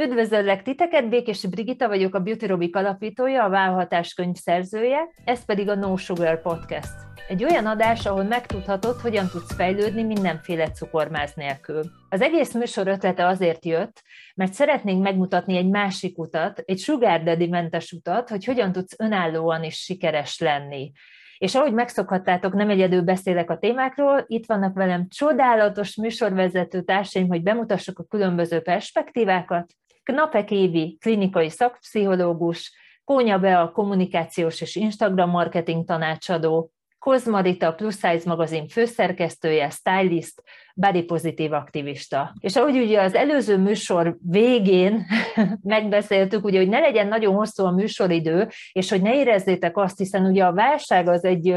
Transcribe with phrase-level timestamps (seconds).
[0.00, 5.68] Üdvözöllek titeket, Békési Brigita vagyok, a Beauty Robic alapítója, a Válhatás könyv szerzője, ez pedig
[5.68, 6.92] a No Sugar Podcast.
[7.28, 11.82] Egy olyan adás, ahol megtudhatod, hogyan tudsz fejlődni mindenféle cukormáz nélkül.
[12.08, 14.02] Az egész műsor ötlete azért jött,
[14.34, 19.62] mert szeretnénk megmutatni egy másik utat, egy sugar daddy mentes utat, hogy hogyan tudsz önállóan
[19.62, 20.92] is sikeres lenni.
[21.38, 27.42] És ahogy megszokhattátok, nem egyedül beszélek a témákról, itt vannak velem csodálatos műsorvezető társaim, hogy
[27.42, 29.72] bemutassuk a különböző perspektívákat,
[30.06, 32.72] Knapek Évi, klinikai szakpszichológus,
[33.04, 40.42] Kónya Bea, kommunikációs és Instagram marketing tanácsadó, Kozmarita Plus Size magazin főszerkesztője, stylist,
[40.78, 42.34] body pozitív aktivista.
[42.40, 45.06] És ahogy ugye az előző műsor végén
[45.62, 50.24] megbeszéltük, ugye, hogy ne legyen nagyon hosszú a műsoridő, és hogy ne érezzétek azt, hiszen
[50.26, 51.54] ugye a válság az egy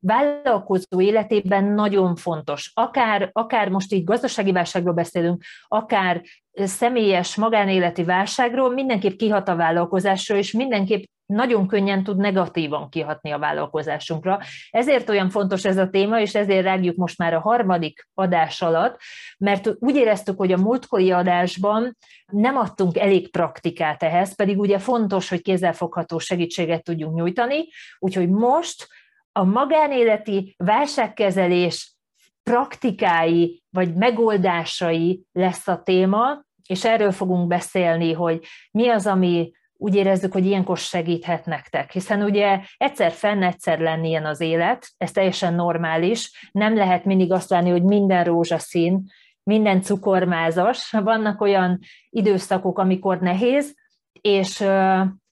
[0.00, 2.70] vállalkozó életében nagyon fontos.
[2.74, 6.22] Akár, akár most így gazdasági válságról beszélünk, akár
[6.52, 13.38] személyes magánéleti válságról, mindenképp kihat a vállalkozásra, és mindenképp nagyon könnyen tud negatívan kihatni a
[13.38, 14.40] vállalkozásunkra.
[14.70, 19.00] Ezért olyan fontos ez a téma, és ezért rágjuk most már a harmadik adás alatt,
[19.38, 25.28] mert úgy éreztük, hogy a múltkori adásban nem adtunk elég praktikát ehhez, pedig ugye fontos,
[25.28, 28.88] hogy kézzelfogható segítséget tudjunk nyújtani, úgyhogy most
[29.32, 31.96] a magánéleti válságkezelés
[32.42, 39.94] praktikái vagy megoldásai lesz a téma, és erről fogunk beszélni, hogy mi az, ami úgy
[39.94, 41.92] érezzük, hogy ilyenkor segíthet nektek.
[41.92, 47.32] Hiszen ugye egyszer fenn, egyszer lenni ilyen az élet, ez teljesen normális, nem lehet mindig
[47.32, 49.04] azt látni, hogy minden rózsaszín,
[49.42, 51.78] minden cukormázas, vannak olyan
[52.10, 53.74] időszakok, amikor nehéz,
[54.20, 54.58] és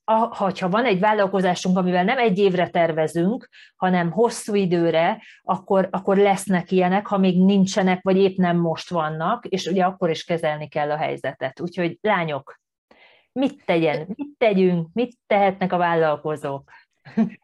[0.04, 6.70] ha van egy vállalkozásunk, amivel nem egy évre tervezünk, hanem hosszú időre, akkor, akkor lesznek
[6.70, 10.90] ilyenek, ha még nincsenek, vagy épp nem most vannak, és ugye akkor is kezelni kell
[10.90, 11.60] a helyzetet.
[11.60, 12.62] Úgyhogy lányok,
[13.34, 16.70] mit tegyen, mit tegyünk, mit tehetnek a vállalkozók?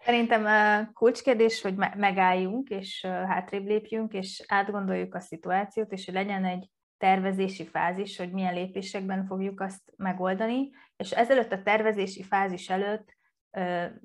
[0.05, 0.44] Szerintem
[0.92, 7.66] kulcskérdés, hogy megálljunk, és hátrébb lépjünk, és átgondoljuk a szituációt, és hogy legyen egy tervezési
[7.66, 13.19] fázis, hogy milyen lépésekben fogjuk azt megoldani, és ezelőtt a tervezési fázis előtt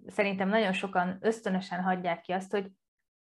[0.07, 2.71] szerintem nagyon sokan ösztönösen hagyják ki azt, hogy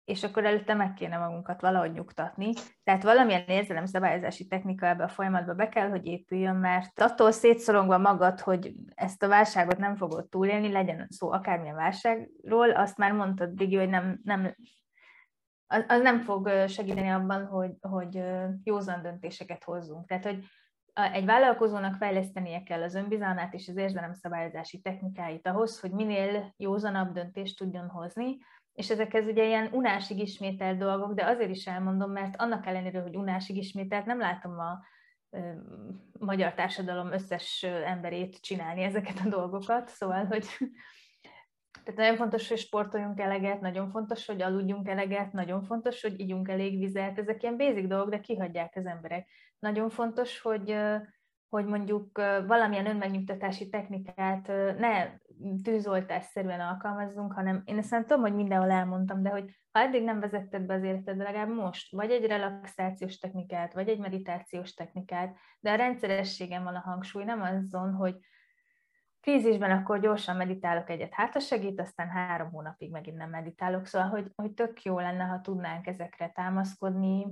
[0.04, 2.52] és akkor előtte meg kéne magunkat valahogy nyugtatni.
[2.84, 8.40] Tehát valamilyen érzelemszabályozási technika ebbe a folyamatba be kell, hogy épüljön, mert attól szétszorongva magad,
[8.40, 13.76] hogy ezt a válságot nem fogod túlélni, legyen szó akármilyen válságról, azt már mondtad, Bigi,
[13.76, 14.54] hogy nem, nem
[15.86, 18.22] az nem fog segíteni abban, hogy, hogy
[18.64, 20.06] józan döntéseket hozzunk.
[20.06, 20.44] Tehát, hogy
[20.92, 27.58] egy vállalkozónak fejlesztenie kell az önbizalmát és az érzelemszabályozási technikáit ahhoz, hogy minél józanabb döntést
[27.58, 28.38] tudjon hozni,
[28.72, 33.16] és ezekhez ugye ilyen unásig ismételt dolgok, de azért is elmondom, mert annak ellenére, hogy
[33.16, 34.80] unásig ismételt, nem látom a
[36.18, 40.46] magyar társadalom összes emberét csinálni ezeket a dolgokat, szóval, hogy
[41.84, 46.48] tehát nagyon fontos, hogy sportoljunk eleget, nagyon fontos, hogy aludjunk eleget, nagyon fontos, hogy ígyunk
[46.48, 49.28] elég vizet, ezek ilyen basic dolgok, de kihagyják az emberek.
[49.58, 50.76] Nagyon fontos, hogy
[51.50, 54.46] hogy mondjuk valamilyen önmegnyugtatási technikát
[54.78, 55.10] ne
[55.62, 60.20] tűzoltásszerűen alkalmazzunk, hanem én ezt nem tudom, hogy mindenhol elmondtam, de hogy ha eddig nem
[60.20, 65.70] vezetted be az életedbe, legalább most, vagy egy relaxációs technikát, vagy egy meditációs technikát, de
[65.70, 68.16] a rendszerességen van a hangsúly, nem azon, hogy
[69.20, 74.08] krízisben akkor gyorsan meditálok egyet, hát a segít, aztán három hónapig megint nem meditálok, szóval,
[74.08, 77.26] hogy, hogy tök jó lenne, ha tudnánk ezekre támaszkodni,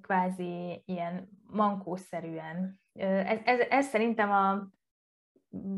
[0.00, 2.80] kvázi ilyen mankószerűen.
[2.98, 4.68] Ez, ez, ez szerintem a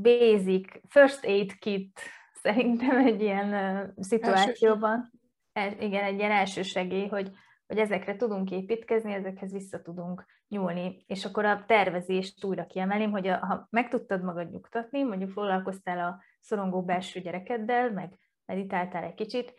[0.03, 2.00] basic first aid kit
[2.33, 5.11] szerintem egy ilyen szituációban.
[5.53, 5.77] Első.
[5.81, 7.31] Igen, egy ilyen első segély, hogy,
[7.66, 11.05] hogy ezekre tudunk építkezni, ezekhez vissza tudunk nyúlni.
[11.06, 15.99] És akkor a tervezést újra kiemelném, hogy a, ha meg tudtad magad nyugtatni, mondjuk foglalkoztál
[15.99, 19.55] a szorongó belső gyerekeddel, meg meditáltál egy kicsit,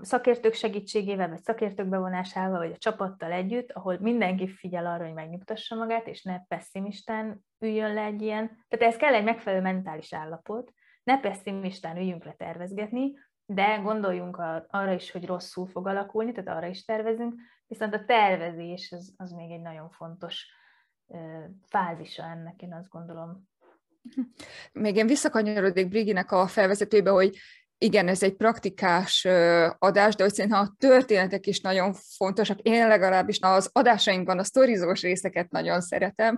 [0.00, 5.76] szakértők segítségével, vagy szakértők bevonásával, vagy a csapattal együtt, ahol mindenki figyel arra, hogy megnyugtassa
[5.76, 8.64] magát, és ne pessimistán üljön le egy ilyen.
[8.68, 10.72] Tehát ez kell egy megfelelő mentális állapot,
[11.02, 13.12] ne pessimistán üljünk le tervezgetni,
[13.46, 14.36] de gondoljunk
[14.68, 17.34] arra is, hogy rosszul fog alakulni, tehát arra is tervezünk,
[17.66, 20.46] viszont a tervezés az, az még egy nagyon fontos
[21.66, 23.48] fázisa ennek, én azt gondolom.
[24.72, 27.36] Még én visszakanyarodik Briginek a felvezetőbe, hogy
[27.78, 29.24] igen, ez egy praktikás
[29.78, 32.60] adás, de hogy szerintem a történetek is nagyon fontosak.
[32.60, 36.36] Én legalábbis na, az adásainkban a sztorizós részeket nagyon szeretem,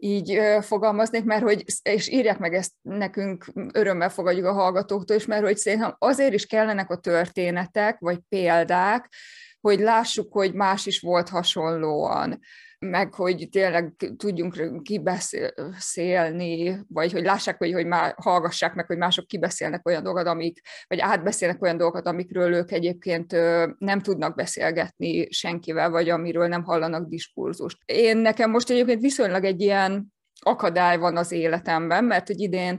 [0.00, 5.42] így fogalmaznék, mert hogy, és írják meg ezt nekünk, örömmel fogadjuk a hallgatóktól is, mert
[5.42, 9.12] hogy szerintem azért is kellenek a történetek, vagy példák,
[9.60, 12.40] hogy lássuk, hogy más is volt hasonlóan
[12.86, 19.26] meg hogy tényleg tudjunk kibeszélni, vagy hogy lássák, hogy, hogy már hallgassák meg, hogy mások
[19.26, 23.32] kibeszélnek olyan dolgokat, amik, vagy átbeszélnek olyan dolgokat, amikről ők egyébként
[23.78, 27.78] nem tudnak beszélgetni senkivel, vagy amiről nem hallanak diskurzust.
[27.84, 32.78] Én nekem most egyébként viszonylag egy ilyen akadály van az életemben, mert hogy idén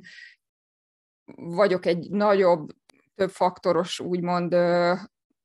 [1.36, 2.70] vagyok egy nagyobb,
[3.16, 4.56] több faktoros, úgymond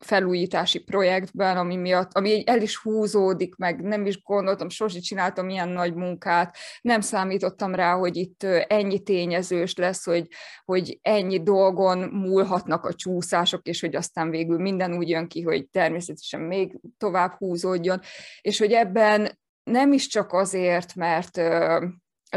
[0.06, 3.81] felújítási projektben, ami miatt, ami el is húzódik, meg.
[3.81, 9.75] Nem is gondoltam, sosem csináltam ilyen nagy munkát, nem számítottam rá, hogy itt ennyi tényezős
[9.76, 10.26] lesz, hogy,
[10.64, 15.69] hogy ennyi dolgon múlhatnak a csúszások, és hogy aztán végül minden úgy jön ki, hogy
[15.69, 18.00] természetesen még tovább húzódjon,
[18.41, 21.41] és hogy ebben nem is csak azért, mert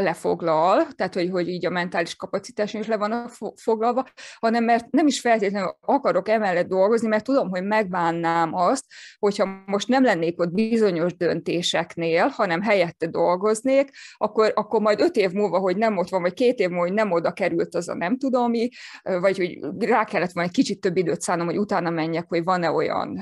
[0.00, 4.06] lefoglal, tehát hogy, hogy így a mentális kapacitás is le van foglalva,
[4.38, 8.84] hanem mert nem is feltétlenül akarok emellett dolgozni, mert tudom, hogy megbánnám azt,
[9.18, 15.30] hogyha most nem lennék ott bizonyos döntéseknél, hanem helyette dolgoznék, akkor, akkor majd öt év
[15.32, 17.94] múlva, hogy nem ott van, vagy két év múlva, hogy nem oda került az a
[17.94, 18.68] nem tudom mi,
[19.02, 22.70] vagy hogy rá kellett volna egy kicsit több időt szánnom, hogy utána menjek, hogy van-e
[22.70, 23.20] olyan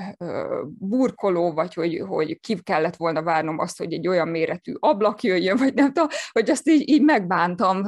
[0.79, 5.57] burkoló, vagy hogy, hogy ki kellett volna várnom azt, hogy egy olyan méretű ablak jöjjön,
[5.57, 7.83] vagy nem tudom, hogy azt így, így megbántam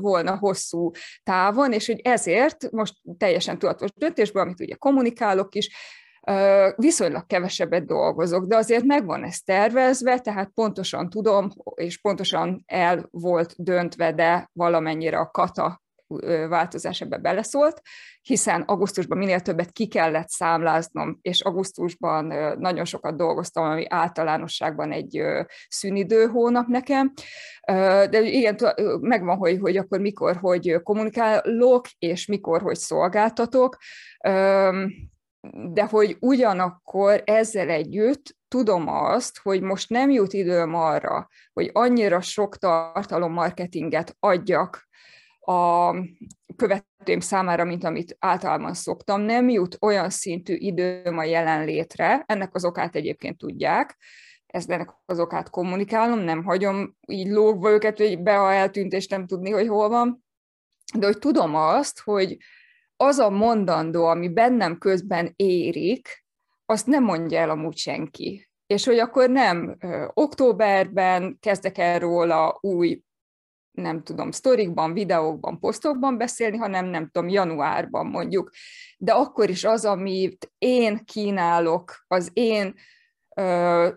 [0.00, 0.90] volna hosszú
[1.22, 5.70] távon, és hogy ezért most teljesen tudatos döntésből, amit ugye kommunikálok is,
[6.76, 13.54] viszonylag kevesebbet dolgozok, de azért megvan ez tervezve, tehát pontosan tudom, és pontosan el volt
[13.56, 15.84] döntve, de valamennyire a kata
[16.48, 17.80] változás ebbe beleszólt,
[18.22, 22.24] hiszen augusztusban minél többet ki kellett számláznom, és augusztusban
[22.58, 25.22] nagyon sokat dolgoztam, ami általánosságban egy
[25.68, 27.12] szünidő hónap nekem,
[28.10, 28.56] de igen,
[29.00, 33.76] megvan, hogy, hogy akkor mikor, hogy kommunikálok, és mikor, hogy szolgáltatok,
[35.50, 42.20] de hogy ugyanakkor ezzel együtt tudom azt, hogy most nem jut időm arra, hogy annyira
[42.20, 44.85] sok tartalommarketinget adjak
[45.46, 45.94] a
[46.56, 52.64] követőim számára, mint amit általában szoktam, nem jut olyan szintű időm a jelenlétre, ennek az
[52.64, 53.96] okát egyébként tudják,
[54.46, 59.06] ezt ennek az okát kommunikálom, nem hagyom így lógva őket, hogy be a eltűnt, és
[59.06, 60.24] nem tudni, hogy hol van,
[60.98, 62.36] de hogy tudom azt, hogy
[62.96, 66.24] az a mondandó, ami bennem közben érik,
[66.64, 68.48] azt nem mondja el amúgy senki.
[68.66, 73.02] És hogy akkor nem ö, októberben kezdek el róla új
[73.76, 78.50] nem tudom, sztorikban, videókban, posztokban beszélni, hanem nem tudom, januárban mondjuk.
[78.98, 82.74] De akkor is az, amit én kínálok, az én
[83.36, 83.88] ö,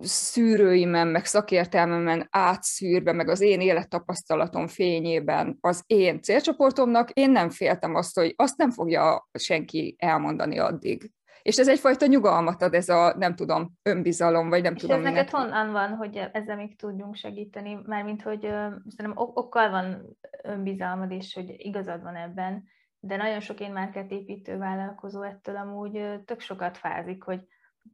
[0.00, 7.94] szűrőimen, meg szakértelmemen átszűrve, meg az én élettapasztalatom fényében az én célcsoportomnak, én nem féltem
[7.94, 11.10] azt, hogy azt nem fogja senki elmondani addig.
[11.46, 14.96] És ez egyfajta nyugalmat ad, ez a, nem tudom, önbizalom, vagy nem és tudom.
[14.96, 17.78] ez neked honnan van, hogy ezzel még tudjunk segíteni?
[17.84, 22.64] Mármint, hogy szerintem okkal van önbizalmad, és hogy igazad van ebben,
[23.00, 27.40] de nagyon sok én építő vállalkozó ettől amúgy tök sokat fázik, hogy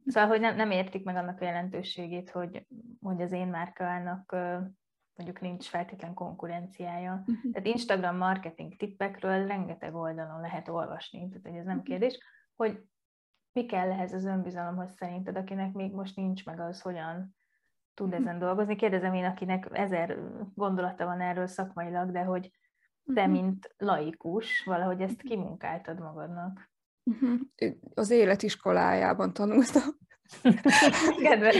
[0.05, 2.65] Szóval, hogy nem, nem értik meg annak a jelentőségét, hogy,
[3.01, 4.35] hogy az én márkának
[5.15, 7.23] mondjuk nincs feltétlen konkurenciája.
[7.25, 7.51] Uh-huh.
[7.51, 11.85] Tehát Instagram marketing tippekről rengeteg oldalon lehet olvasni, tehát hogy ez nem mhm.
[11.85, 12.19] kérdés,
[12.55, 12.83] hogy
[13.53, 17.35] mi kell ehhez az önbizalomhoz szerinted, akinek még most nincs meg az, hogyan
[17.93, 18.75] tud ezen dolgozni.
[18.75, 20.17] Kérdezem én, akinek ezer
[20.55, 22.51] gondolata van erről szakmailag, de hogy
[23.13, 23.31] te, mhm.
[23.31, 26.71] mint laikus, valahogy ezt kimunkáltad magadnak.
[27.03, 27.33] Mhm.
[27.93, 29.83] Az életiskolájában tanultam.
[31.23, 31.57] Kedves.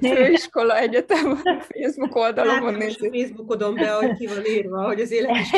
[0.00, 1.36] Főiskola egyetem,
[1.68, 3.14] Facebook oldalon nézik.
[3.14, 5.50] Facebookodon be, hogy ki van írva, hogy az élet is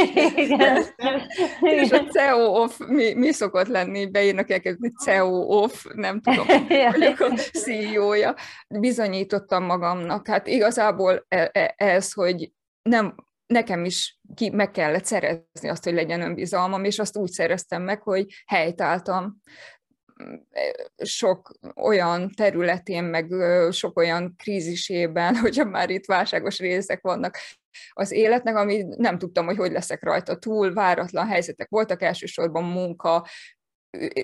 [1.61, 7.21] És a CEO off, mi, mi szokott lenni, beírnak elkezdeni CEO off, nem tudom, vagyok
[7.21, 8.35] a CEO-ja.
[8.69, 10.27] Bizonyítottam magamnak.
[10.27, 12.53] Hát igazából e, e, ez, hogy
[12.83, 13.15] nem,
[13.47, 18.03] nekem is ki, meg kellett szerezni azt, hogy legyen önbizalmam, és azt úgy szereztem meg,
[18.03, 19.41] hogy helytáltam
[20.97, 23.33] sok olyan területén, meg
[23.71, 27.39] sok olyan krízisében, hogyha már itt válságos részek vannak
[27.93, 33.27] az életnek, ami nem tudtam, hogy hogy leszek rajta túl, váratlan helyzetek voltak, elsősorban munka,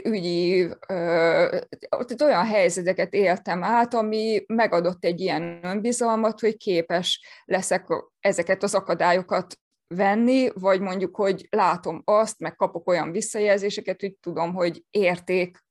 [0.03, 7.87] ügyi, tehát olyan helyzeteket éltem át, ami megadott egy ilyen önbizalmat, hogy képes leszek
[8.21, 9.59] ezeket az akadályokat
[9.95, 15.65] venni, vagy mondjuk, hogy látom azt, meg kapok olyan visszajelzéseket, hogy tudom, hogy érték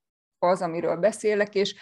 [0.45, 1.75] az, amiről beszélek, és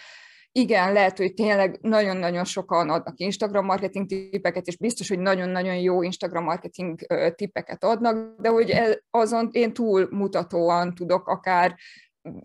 [0.52, 6.02] igen, lehet, hogy tényleg nagyon-nagyon sokan adnak Instagram marketing tippeket, és biztos, hogy nagyon-nagyon jó
[6.02, 6.98] Instagram marketing
[7.34, 11.76] tippeket adnak, de hogy e, azon én túlmutatóan tudok akár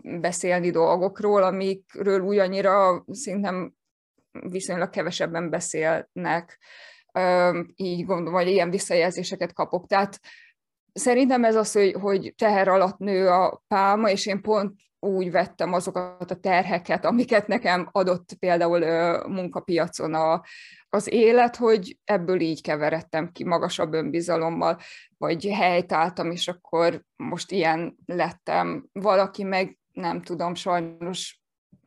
[0.02, 3.72] beszélni dolgokról, amikről úgy annyira szerintem
[4.32, 6.58] viszonylag kevesebben beszélnek,
[7.74, 9.86] így gondolom, vagy ilyen visszajelzéseket kapok.
[9.86, 10.20] Tehát
[10.92, 15.72] szerintem ez az, hogy, hogy teher alatt nő a pálma, és én pont úgy vettem
[15.72, 18.80] azokat a terheket, amiket nekem adott például
[19.28, 20.42] munkapiacon a,
[20.88, 24.78] az élet, hogy ebből így keveredtem ki magasabb önbizalommal,
[25.18, 28.88] vagy helytáltam, és akkor most ilyen lettem.
[28.92, 31.39] Valaki meg nem tudom, sajnos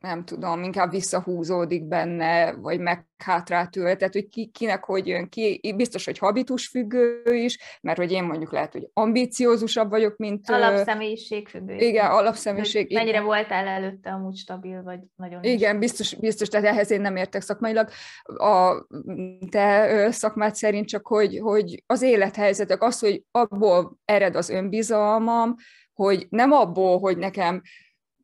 [0.04, 6.04] nem tudom, inkább visszahúzódik benne, vagy meghátrátül, tehát hogy ki, kinek hogy jön ki, biztos,
[6.04, 10.50] hogy habitus függő is, mert hogy én mondjuk lehet, hogy ambíciózusabb vagyok, mint...
[10.50, 11.76] Alapszemélyiség függő.
[11.76, 12.92] Igen, alapszemélyiség.
[12.92, 13.24] Mennyire igen.
[13.24, 17.88] voltál előtte amúgy stabil, vagy nagyon Igen, biztos, biztos, tehát ehhez én nem értek szakmailag.
[18.22, 18.86] A
[19.50, 25.54] te szakmát szerint csak, hogy, hogy az élethelyzetek, az, hogy abból ered az önbizalmam,
[25.94, 27.62] hogy nem abból, hogy nekem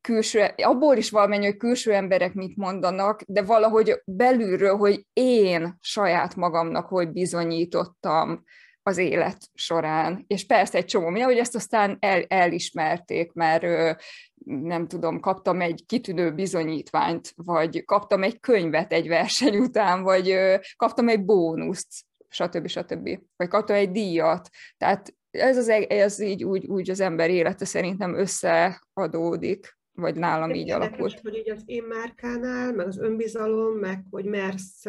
[0.01, 6.37] külső, abból is valamennyi, hogy külső emberek mit mondanak, de valahogy belülről, hogy én saját
[6.37, 8.45] magamnak hogy bizonyítottam
[8.83, 10.25] az élet során.
[10.27, 13.97] És persze egy csomó mi, hogy ezt aztán el, elismerték, mert
[14.45, 20.37] nem tudom, kaptam egy kitűnő bizonyítványt, vagy kaptam egy könyvet egy verseny után, vagy
[20.77, 21.89] kaptam egy bónuszt,
[22.29, 22.67] stb.
[22.67, 23.19] stb.
[23.37, 24.49] Vagy kaptam egy díjat.
[24.77, 30.67] Tehát ez, az, ez így úgy, úgy az ember élete szerintem összeadódik vagy nálam így
[30.67, 31.21] Érdekes, alakult.
[31.21, 34.85] hogy így az én márkánál, meg az önbizalom, meg hogy mersz,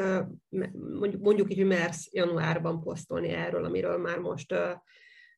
[1.20, 4.56] mondjuk, így, hogy mersz januárban posztolni erről, amiről már most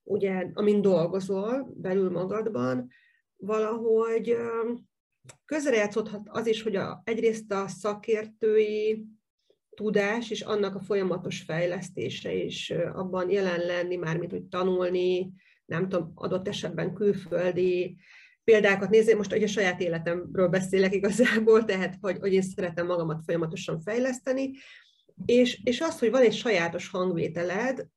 [0.04, 2.88] ugye, amin dolgozol belül magadban,
[3.36, 4.38] valahogy
[5.46, 9.06] közrejátszódhat az is, hogy a, egyrészt a szakértői
[9.76, 15.34] tudás és annak a folyamatos fejlesztése is abban jelen lenni, mármint hogy tanulni,
[15.66, 17.98] nem tudom, adott esetben külföldi
[18.44, 23.22] példákat nézni, most ugye a saját életemről beszélek igazából, tehát hogy, hogy én szeretem magamat
[23.26, 24.52] folyamatosan fejleszteni,
[25.26, 27.88] és, és az, hogy van egy sajátos hangvételed,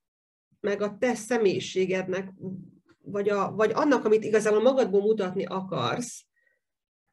[0.59, 2.33] meg a te személyiségednek,
[3.03, 6.25] vagy, a, vagy annak, amit igazából magadból mutatni akarsz,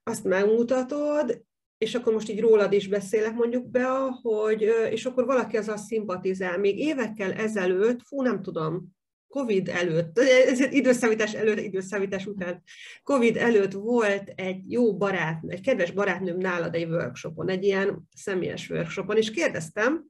[0.02, 1.44] azt megmutatod,
[1.78, 3.84] és akkor most így rólad is beszélek mondjuk be,
[4.22, 6.58] hogy, és akkor valaki az a szimpatizál.
[6.58, 8.96] Még évekkel ezelőtt, fú, nem tudom,
[9.34, 12.62] Covid előtt, ez időszámítás előtt, időszámítás után,
[13.02, 18.70] Covid előtt volt egy jó barát, egy kedves barátnőm nálad egy workshopon, egy ilyen személyes
[18.70, 20.04] workshopon, és kérdeztem,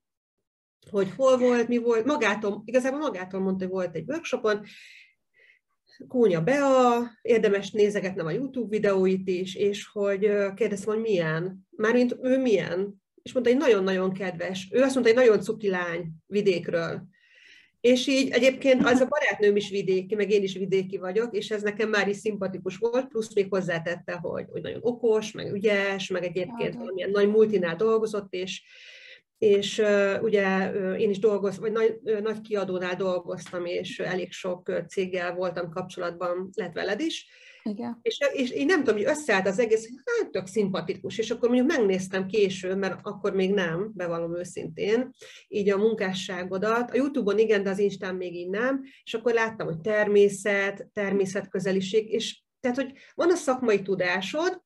[0.90, 4.60] hogy hol volt, mi volt, magától, igazából magától mondta, hogy volt egy workshopon,
[6.08, 10.20] Kúnya Bea, érdemes nézegetnem a YouTube videóit is, és hogy
[10.54, 14.68] kérdeztem, hogy milyen, mármint ő milyen, és mondta, hogy nagyon-nagyon kedves.
[14.72, 17.12] Ő azt mondta, hogy nagyon cuki lány vidékről.
[17.84, 21.62] És így egyébként az a barátnőm is vidéki, meg én is vidéki vagyok, és ez
[21.62, 26.24] nekem már is szimpatikus volt, plusz még hozzátette, hogy, hogy nagyon okos, meg ügyes, meg
[26.24, 28.62] egyébként valamilyen nagy multinál dolgozott, és,
[29.38, 34.32] és uh, ugye uh, én is dolgoztam, vagy nagy, uh, nagy kiadónál dolgoztam, és elég
[34.32, 37.26] sok céggel voltam kapcsolatban, lett veled is,
[37.64, 37.98] igen.
[38.02, 41.76] És, és én nem tudom, hogy összeállt az egész, hát tök szimpatikus, és akkor mondjuk
[41.76, 45.10] megnéztem később, mert akkor még nem, bevallom őszintén,
[45.48, 46.90] így a munkásságodat.
[46.90, 52.10] A Youtube-on igen, de az Instán még így nem, és akkor láttam, hogy természet, természetközeliség,
[52.10, 54.62] és tehát, hogy van a szakmai tudásod,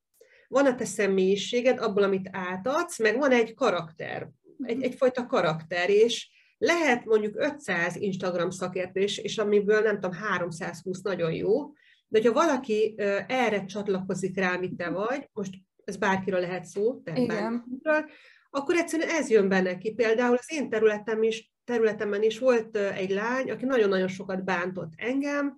[0.47, 4.29] van a te személyiséged, abból, amit átadsz, meg van egy karakter,
[4.63, 11.01] egy, egyfajta karakter, és lehet mondjuk 500 Instagram szakértő, és, és amiből nem tudom, 320
[11.01, 11.71] nagyon jó,
[12.09, 12.95] de hogyha valaki
[13.27, 18.09] erre csatlakozik rá, amit te vagy, most ez bárkiről lehet szó, tehát bárkiről,
[18.49, 19.93] akkor egyszerűen ez jön benne ki.
[19.93, 25.55] Például az én területem is, területemben is volt egy lány, aki nagyon-nagyon sokat bántott engem,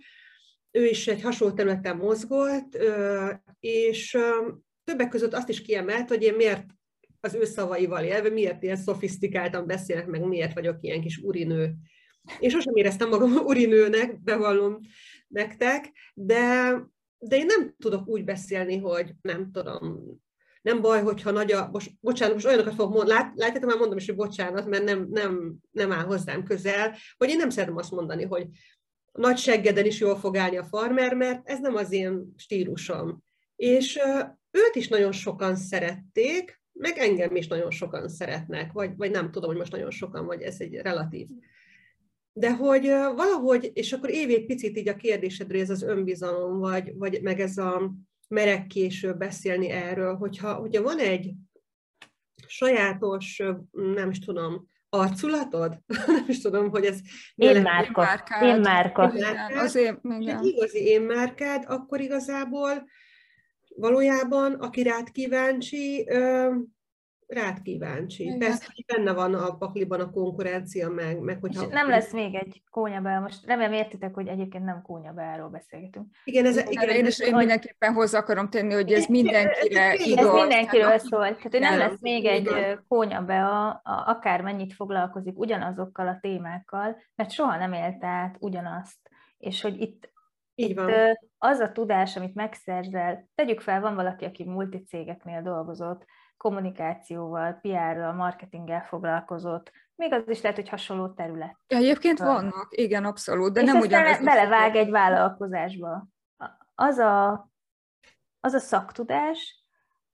[0.72, 2.78] ő is egy hasonló területen mozgott,
[3.60, 4.18] és
[4.84, 6.66] többek között azt is kiemelt, hogy én miért
[7.20, 11.74] az ő szavaival élve, miért ilyen szofisztikáltan beszélek, meg miért vagyok ilyen kis urinő.
[12.40, 14.80] És sosem éreztem magam urinőnek, bevallom
[15.32, 16.74] nektek, de,
[17.20, 20.02] de én nem tudok úgy beszélni, hogy nem tudom,
[20.62, 23.98] nem baj, hogyha nagy a, most, bocsánat, most olyanokat fogok mondani, lát, látjátok, már mondom
[23.98, 27.92] is, hogy bocsánat, mert nem, nem, nem áll hozzám közel, hogy én nem szeretem azt
[27.92, 28.48] mondani, hogy
[29.12, 33.24] nagy seggeden is jól fog állni a farmer, mert ez nem az én stílusom.
[33.56, 34.00] És
[34.52, 39.50] őt is nagyon sokan szerették, meg engem is nagyon sokan szeretnek, vagy, vagy nem tudom,
[39.50, 41.28] hogy most nagyon sokan, vagy ez egy relatív
[42.34, 47.22] de hogy valahogy, és akkor évét picit így a kérdésedre ez az önbizalom, vagy, vagy
[47.22, 47.94] meg ez a
[48.28, 51.34] merek később beszélni erről, hogyha, hogyha van egy
[52.48, 55.82] sajátos, nem is tudom, arculatod?
[56.08, 57.00] nem is tudom, hogy ez...
[57.36, 58.08] Én márka.
[58.42, 59.14] Én márka.
[59.56, 60.44] Az én, igen.
[60.44, 62.90] igazi én márkád, akkor igazából
[63.76, 66.08] valójában, aki rád kíváncsi,
[67.34, 68.24] rád kíváncsi.
[68.24, 68.40] Igen.
[68.40, 71.62] Persze, hogy benne van a pakliban a konkurencia, meg, meg hogyha...
[71.62, 76.08] És nem lesz még egy kónyabel, most remélem értitek, hogy egyébként nem kónyabelról beszélgetünk.
[76.24, 80.26] Igen, ez, igen, én is én mindenképpen hozzá akarom tenni, hogy ez mindenkire igaz.
[80.26, 81.36] Ez mindenkiről szól.
[81.36, 82.50] Tehát, nem lesz még egy
[82.88, 89.00] kónyabea, akár mennyit foglalkozik ugyanazokkal a témákkal, mert soha nem élte át ugyanazt.
[89.38, 90.10] És hogy itt
[90.56, 90.90] így van.
[90.90, 96.06] Itt az a tudás, amit megszerzel, tegyük fel, van valaki, aki multicégeknél dolgozott,
[96.42, 101.58] kommunikációval, PR-ral, marketinggel foglalkozott, még az is lehet, hogy hasonló terület.
[101.68, 104.24] Egyébként vannak, igen, abszolút, de és nem ugyanaz.
[104.24, 106.08] belevág egy vállalkozásba.
[106.76, 107.50] Az a,
[108.40, 109.66] az a szaktudás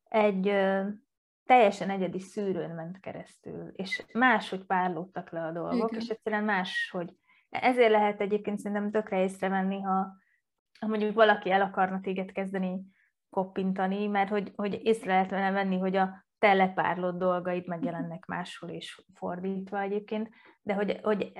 [0.03, 0.43] egy
[1.45, 6.01] teljesen egyedi szűrőn ment keresztül, és máshogy párlódtak le a dolgok, igen.
[6.01, 7.13] és egyszerűen máshogy.
[7.49, 10.07] Ezért lehet egyébként szerintem tökre észrevenni, ha,
[10.79, 12.81] ha mondjuk valaki el akarna téged kezdeni
[13.37, 18.69] koppintani, mert hogy, hogy észre lehet vele venni, hogy a te lepárlott dolgaid megjelennek máshol
[18.69, 20.29] és fordítva egyébként,
[20.61, 21.31] de hogy, hogy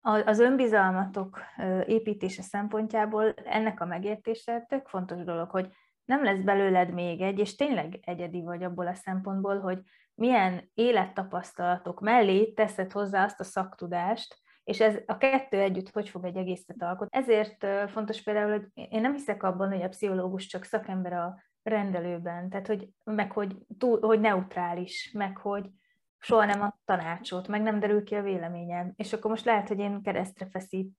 [0.00, 1.40] az önbizalmatok
[1.86, 5.68] építése szempontjából ennek a megértése tök fontos dolog, hogy
[6.04, 9.80] nem lesz belőled még egy, és tényleg egyedi vagy abból a szempontból, hogy
[10.14, 16.24] milyen élettapasztalatok mellé teszed hozzá azt a szaktudást, és ez a kettő együtt hogy fog
[16.24, 17.18] egy egészet alkotni.
[17.18, 22.48] Ezért fontos például, hogy én nem hiszek abban, hogy a pszichológus csak szakember a rendelőben,
[22.48, 25.70] tehát hogy, meg hogy, túl, hogy neutrális, meg hogy
[26.18, 28.92] soha nem a tanácsot, meg nem derül ki a véleményem.
[28.96, 30.92] És akkor most lehet, hogy én keresztre feszít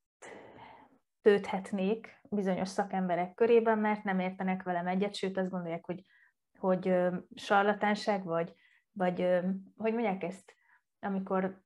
[1.21, 6.01] tőthetnék bizonyos szakemberek körében, mert nem értenek velem egyet, sőt azt gondolják, hogy,
[6.57, 6.95] hogy
[7.35, 8.53] sarlatánság, vagy,
[8.91, 9.27] vagy
[9.77, 10.53] hogy mondják ezt,
[10.99, 11.65] amikor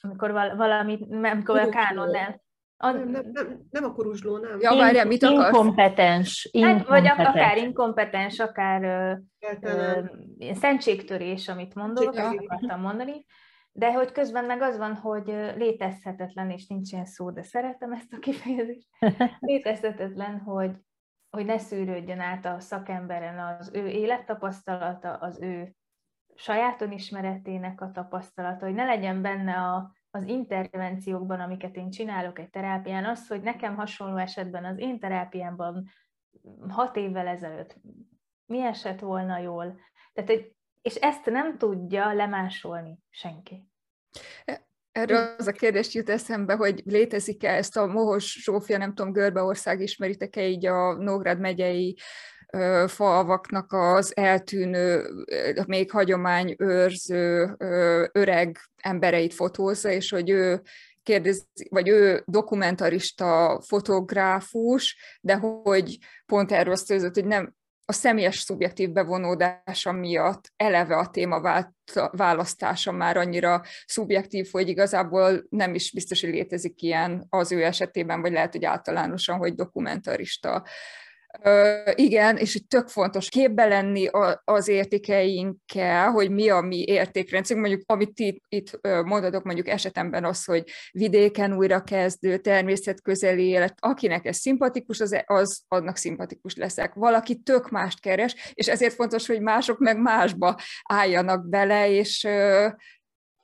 [0.00, 2.43] amikor valami, amikor a kánonnel,
[2.76, 2.90] a...
[2.90, 4.60] Nem, nem, nem, nem a kuruzsló, nem.
[4.60, 5.46] Ja, várjál, mit akarsz?
[5.46, 6.50] Inkompetens.
[6.62, 8.82] Hát, vagy akár inkompetens, akár
[9.60, 10.00] ö,
[10.54, 12.28] szentségtörés, amit mondok, ja.
[12.28, 13.24] akartam mondani,
[13.72, 15.26] de hogy közben meg az van, hogy
[15.56, 18.88] létezhetetlen, és nincs ilyen szó, de szeretem ezt a kifejezést,
[19.40, 20.70] létezhetetlen, hogy,
[21.30, 25.74] hogy ne szűrődjön át a szakemberen az ő élettapasztalata, az ő
[26.34, 32.50] saját önismeretének a tapasztalata, hogy ne legyen benne a, az intervenciókban, amiket én csinálok egy
[32.50, 35.90] terápián, az, hogy nekem hasonló esetben az én terápiámban
[36.68, 37.76] hat évvel ezelőtt
[38.46, 39.80] mi esett volna jól.
[40.12, 43.68] Tehát, hogy, és ezt nem tudja lemásolni senki.
[44.92, 49.80] Erről az a kérdés jut eszembe, hogy létezik-e ezt a Mohos Zsófia, nem tudom, Görbeország
[49.80, 51.96] ismeritek-e így a Nógrád megyei
[52.86, 55.06] falvaknak az eltűnő,
[55.66, 57.56] még hagyományőrző
[58.12, 60.62] öreg embereit fotózza, és hogy ő
[61.02, 67.54] kérdez, vagy ő dokumentarista fotográfus, de hogy pont erről szőzött, hogy nem
[67.86, 71.66] a személyes szubjektív bevonódása miatt eleve a téma
[72.10, 78.20] választása már annyira szubjektív, hogy igazából nem is biztos, hogy létezik ilyen az ő esetében,
[78.20, 80.64] vagy lehet, hogy általánosan, hogy dokumentarista
[81.94, 84.08] igen, és itt tök fontos képbe lenni
[84.44, 90.44] az értékeinkkel, hogy mi a mi értékrendszer, mondjuk amit itt, itt mondatok, mondjuk esetemben az,
[90.44, 96.94] hogy vidéken újra kezdő, természetközeli élet, akinek ez szimpatikus, az, az annak szimpatikus leszek.
[96.94, 102.28] Valaki tök mást keres, és ezért fontos, hogy mások meg másba álljanak bele, és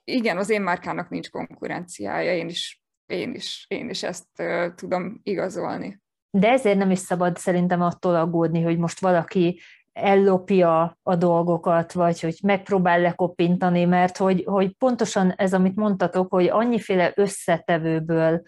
[0.03, 4.43] igen, az én márkának nincs konkurenciája, én is, én is, én is ezt
[4.75, 6.01] tudom igazolni.
[6.31, 9.59] De ezért nem is szabad szerintem attól aggódni, hogy most valaki
[9.93, 16.47] ellopja a dolgokat, vagy hogy megpróbál lekopintani, mert hogy, hogy pontosan ez, amit mondtatok, hogy
[16.47, 18.41] annyiféle összetevőből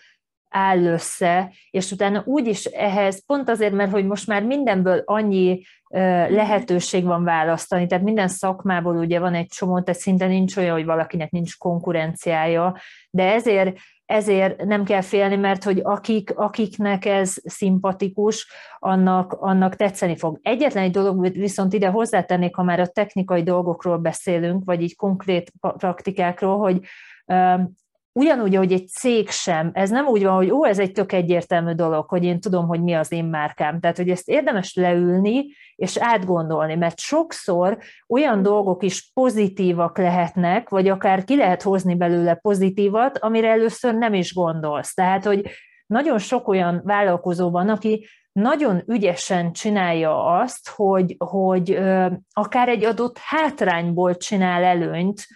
[0.50, 5.62] áll össze, és utána úgy is ehhez, pont azért, mert hogy most már mindenből annyi
[6.30, 10.86] lehetőség van választani, tehát minden szakmából ugye van egy csomó, tehát szinte nincs olyan, hogy
[10.86, 12.78] valakinek nincs konkurenciája,
[13.10, 20.18] de ezért ezért nem kell félni, mert hogy akik, akiknek ez szimpatikus, annak, annak tetszeni
[20.18, 20.40] fog.
[20.42, 25.52] Egyetlen egy dolog viszont ide hozzátennék, ha már a technikai dolgokról beszélünk, vagy így konkrét
[25.60, 26.80] praktikákról, hogy
[28.14, 31.72] ugyanúgy, hogy egy cég sem, ez nem úgy van, hogy ó, ez egy tök egyértelmű
[31.72, 33.80] dolog, hogy én tudom, hogy mi az én márkám.
[33.80, 35.46] Tehát, hogy ezt érdemes leülni
[35.76, 42.34] és átgondolni, mert sokszor olyan dolgok is pozitívak lehetnek, vagy akár ki lehet hozni belőle
[42.34, 44.94] pozitívat, amire először nem is gondolsz.
[44.94, 45.50] Tehát, hogy
[45.86, 51.80] nagyon sok olyan vállalkozó van, aki nagyon ügyesen csinálja azt, hogy, hogy
[52.34, 55.28] akár egy adott hátrányból csinál előnyt,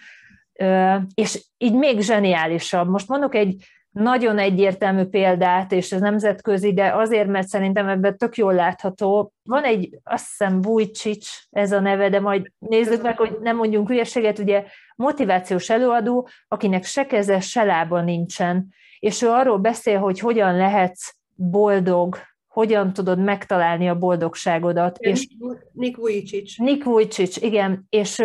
[1.13, 2.89] és így még zseniálisabb.
[2.89, 8.35] Most mondok egy nagyon egyértelmű példát, és ez nemzetközi, de azért, mert szerintem ebben tök
[8.35, 9.33] jól látható.
[9.43, 13.87] Van egy, azt hiszem, Vujcsics ez a neve, de majd nézzük meg, hogy nem mondjunk
[13.87, 14.63] hülyeséget, ugye
[14.95, 21.15] motivációs előadó, akinek se keze, se lába nincsen, és ő arról beszél, hogy hogyan lehetsz
[21.35, 22.17] boldog,
[22.47, 24.97] hogyan tudod megtalálni a boldogságodat.
[24.97, 25.27] És
[25.71, 26.57] Nick Vujicic.
[26.57, 28.23] Nick Vujicic, igen, és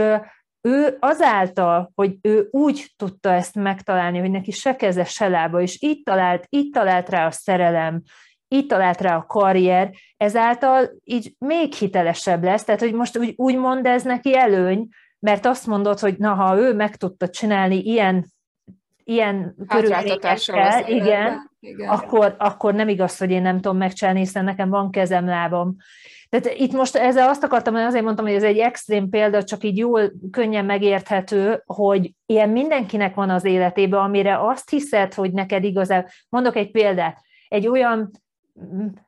[0.63, 5.83] ő azáltal, hogy ő úgy tudta ezt megtalálni, hogy neki se keze, se lába, és
[5.83, 8.03] így talált, így talált rá a szerelem,
[8.49, 13.57] így talált rá a karrier, ezáltal így még hitelesebb lesz, tehát hogy most úgy, úgy
[13.57, 18.27] mond ez neki előny, mert azt mondod, hogy na, ha ő meg tudta csinálni ilyen
[19.05, 21.89] ilyen körülményekkel, igen, igen.
[21.89, 25.77] Akkor, akkor nem igaz, hogy én nem tudom megcsinálni, hiszen nekem van kezem, lábam.
[26.33, 29.65] Tehát itt most ezzel azt akartam, hogy azért mondtam, hogy ez egy extrém példa, csak
[29.65, 35.65] így jól, könnyen megérthető, hogy ilyen mindenkinek van az életében, amire azt hiszed, hogy neked
[35.65, 37.19] igazán, mondok egy példát,
[37.49, 38.11] egy olyan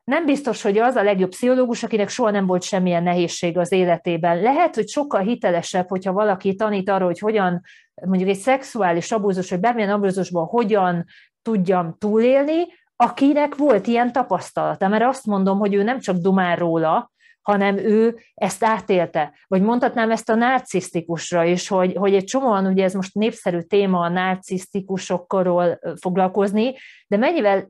[0.03, 4.41] nem biztos, hogy az a legjobb pszichológus, akinek soha nem volt semmilyen nehézség az életében.
[4.41, 7.61] Lehet, hogy sokkal hitelesebb, hogyha valaki tanít arról, hogy hogyan,
[8.05, 11.05] mondjuk egy szexuális abúzus, vagy bármilyen abúzusban hogyan
[11.41, 14.87] tudjam túlélni, akinek volt ilyen tapasztalata.
[14.87, 17.13] Mert azt mondom, hogy ő nem csak dumál róla,
[17.45, 19.33] hanem ő ezt átélte.
[19.47, 23.99] Vagy mondhatnám ezt a narcisztikusra is, hogy, hogy egy csomóan, ugye ez most népszerű téma
[23.99, 26.75] a narcisztikusokról foglalkozni,
[27.07, 27.67] de mennyivel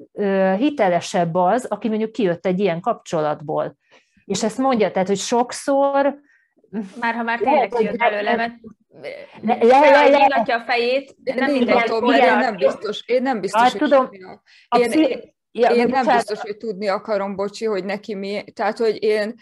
[0.58, 3.78] hitelesebb az, aki mondjuk kijött egy ilyen kapcsolatból.
[4.26, 6.20] És ezt mondja, tehát, hogy sokszor
[7.00, 8.54] már ha már tényleg kijött belőle, mert
[9.42, 10.54] le, le, le, le.
[10.54, 14.10] a fejét, nem minden én nem biztos, én nem biztos, hát, hogy tudom,
[14.78, 14.92] én,
[15.52, 19.36] én, én nem biztos, hogy tudni akarom, bocsi, hogy neki mi, tehát, hogy én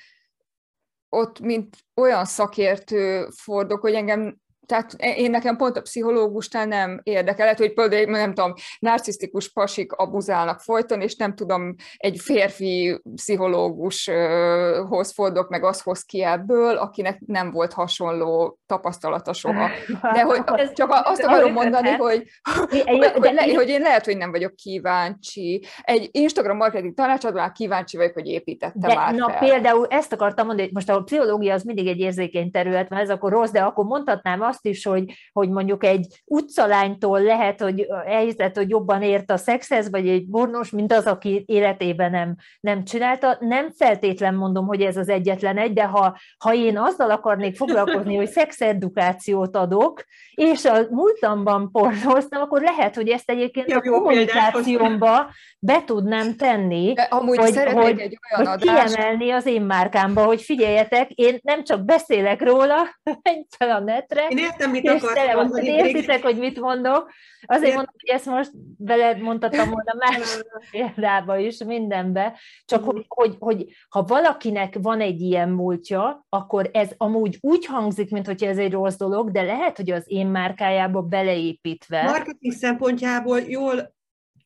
[1.14, 7.44] ott, mint olyan szakértő fordok, hogy engem tehát én nekem pont a pszichológustán nem érdekel,
[7.44, 15.12] lehet, hogy például, nem tudom, narcisztikus pasik abuzálnak folyton, és nem tudom, egy férfi pszichológushoz
[15.14, 19.70] fordok, meg az hoz ki ebből, akinek nem volt hasonló tapasztalata soha.
[20.02, 22.24] De hogy csak azt akarom mondani, hogy,
[22.72, 25.66] hogy, le, hogy én lehet, hogy nem vagyok kíváncsi.
[25.82, 29.40] Egy Instagram marketing tanácsadóan kíváncsi vagyok, hogy építette de, már na, fel.
[29.40, 33.10] például ezt akartam mondani, hogy most a pszichológia az mindig egy érzékeny terület, mert ez
[33.10, 38.56] akkor rossz, de akkor mondhatnám azt is, hogy, hogy mondjuk egy utcalánytól lehet, hogy elhiszed,
[38.56, 43.38] hogy jobban ért a szexhez, vagy egy bornos, mint az, aki életében nem, nem csinálta.
[43.40, 48.16] Nem feltétlen mondom, hogy ez az egyetlen egy, de ha, ha én azzal akarnék foglalkozni,
[48.16, 50.04] hogy szexedukációt adok,
[50.36, 56.94] és a múltamban pornóztam, akkor lehet, hogy ezt egyébként ja, a kommunikációmba be tudnám tenni,
[56.94, 61.64] de amúgy hogy, hogy, egy olyan hogy kiemelni az én márkámba, hogy figyeljetek, én nem
[61.64, 62.76] csak beszélek róla,
[63.24, 65.68] menj fel a netre, én értem, mit akarsz mondani.
[65.68, 67.12] Értitek, hogy mit mondok?
[67.46, 67.76] Azért Ért...
[67.76, 70.38] mondom, hogy ezt most bele mondhatom volna más
[70.72, 76.90] példába is, mindenbe, csak hogy, hogy, hogy ha valakinek van egy ilyen múltja, akkor ez
[76.98, 81.02] amúgy úgy hangzik, mint hogy ez egy rossz dolog, de lehet, hogy az én márkájába
[81.02, 82.04] beleépítve.
[82.04, 83.94] Marketing szempontjából jól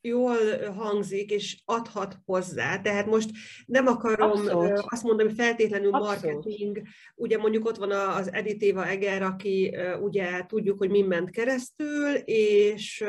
[0.08, 0.38] jól
[0.78, 2.82] hangzik, és adhat hozzá.
[2.82, 3.30] Tehát most
[3.66, 4.84] nem akarom Abszolút.
[4.88, 6.34] azt mondani, hogy feltétlenül Abszolút.
[6.34, 6.82] marketing.
[7.16, 13.04] Ugye mondjuk ott van az Editéva Eger, aki ugye tudjuk, hogy mi ment keresztül, és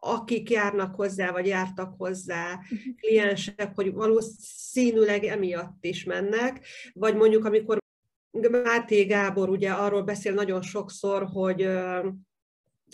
[0.00, 2.90] akik járnak hozzá, vagy jártak hozzá mhm.
[3.00, 7.78] kliensek, hogy valószínűleg emiatt is mennek, vagy mondjuk amikor
[8.50, 11.68] Máté Gábor ugye arról beszél nagyon sokszor, hogy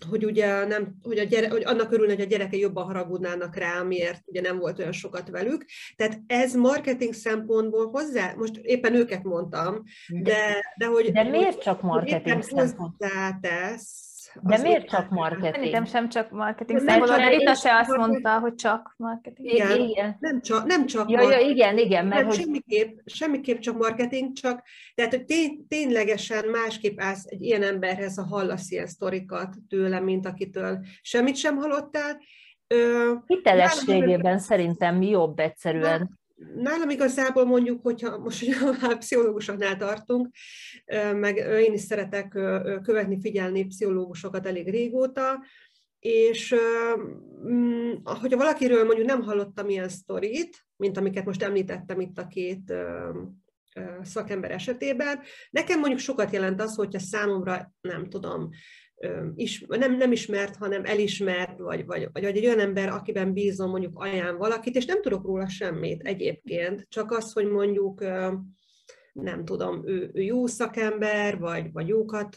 [0.05, 3.83] hogy ugye nem, hogy, a gyere, hogy annak örülne, hogy a gyerekei jobban haragudnának rá,
[3.83, 5.65] miért ugye nem volt olyan sokat velük.
[5.97, 11.13] Tehát ez marketing szempontból hozzá, most éppen őket mondtam, de, de hogy...
[11.13, 12.95] De miért csak marketing szempontból?
[12.99, 14.10] Hozzátesz,
[14.43, 15.55] de az miért csak marketing?
[15.55, 19.49] Szerintem sem csak marketing szempontból, de Rita se azt mondta, hogy csak marketing.
[19.53, 20.17] Igen, igen.
[20.21, 21.49] Nem csak, nem csak ja, marketing.
[21.49, 22.07] Ja, igen, igen.
[22.07, 22.35] Mert hogy...
[22.35, 24.63] semmiképp, semmiképp csak marketing, csak
[24.95, 30.27] tehát, hogy tény, ténylegesen másképp állsz egy ilyen emberhez, ha hallasz ilyen sztorikat tőle, mint
[30.27, 32.21] akitől semmit sem hallottál.
[33.27, 36.20] Hitelességében szerintem jobb egyszerűen
[36.55, 38.47] nálam igazából mondjuk, hogyha most
[38.83, 40.29] a pszichológusoknál tartunk,
[41.15, 42.29] meg én is szeretek
[42.83, 45.45] követni, figyelni pszichológusokat elég régóta,
[45.99, 46.55] és
[47.49, 52.73] mm, hogyha valakiről mondjuk nem hallottam ilyen sztorit, mint amiket most említettem itt a két
[54.03, 58.49] szakember esetében, nekem mondjuk sokat jelent az, hogyha számomra, nem tudom,
[59.35, 63.99] is, nem, nem ismert, hanem elismert, vagy, vagy, vagy egy olyan ember, akiben bízom, mondjuk
[63.99, 68.05] ajánl valakit, és nem tudok róla semmit egyébként, csak az, hogy mondjuk
[69.13, 72.37] nem tudom, ő, ő jó szakember, vagy, vagy jókat,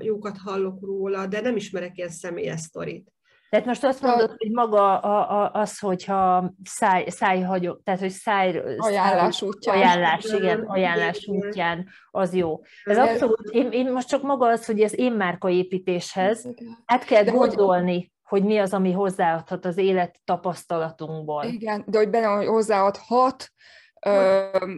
[0.00, 3.13] jókat hallok róla, de nem ismerek ilyen személyes sztorit.
[3.54, 8.62] Tehát most azt mondod, hogy maga a, a, az, hogyha száj, szájhagyó, tehát hogy száj...
[8.76, 9.76] Ajánlás útján.
[9.76, 12.60] Ajánlás, igen, ajánlás útján, az jó.
[12.84, 16.48] Ez abszolút, én, én most csak maga az, hogy az én márkaépítéshez
[16.84, 21.44] át kell gondolni, hogy mi az, ami hozzáadhat az élet tapasztalatunkból.
[21.44, 23.48] Igen, de hogy benne hozzáadhat,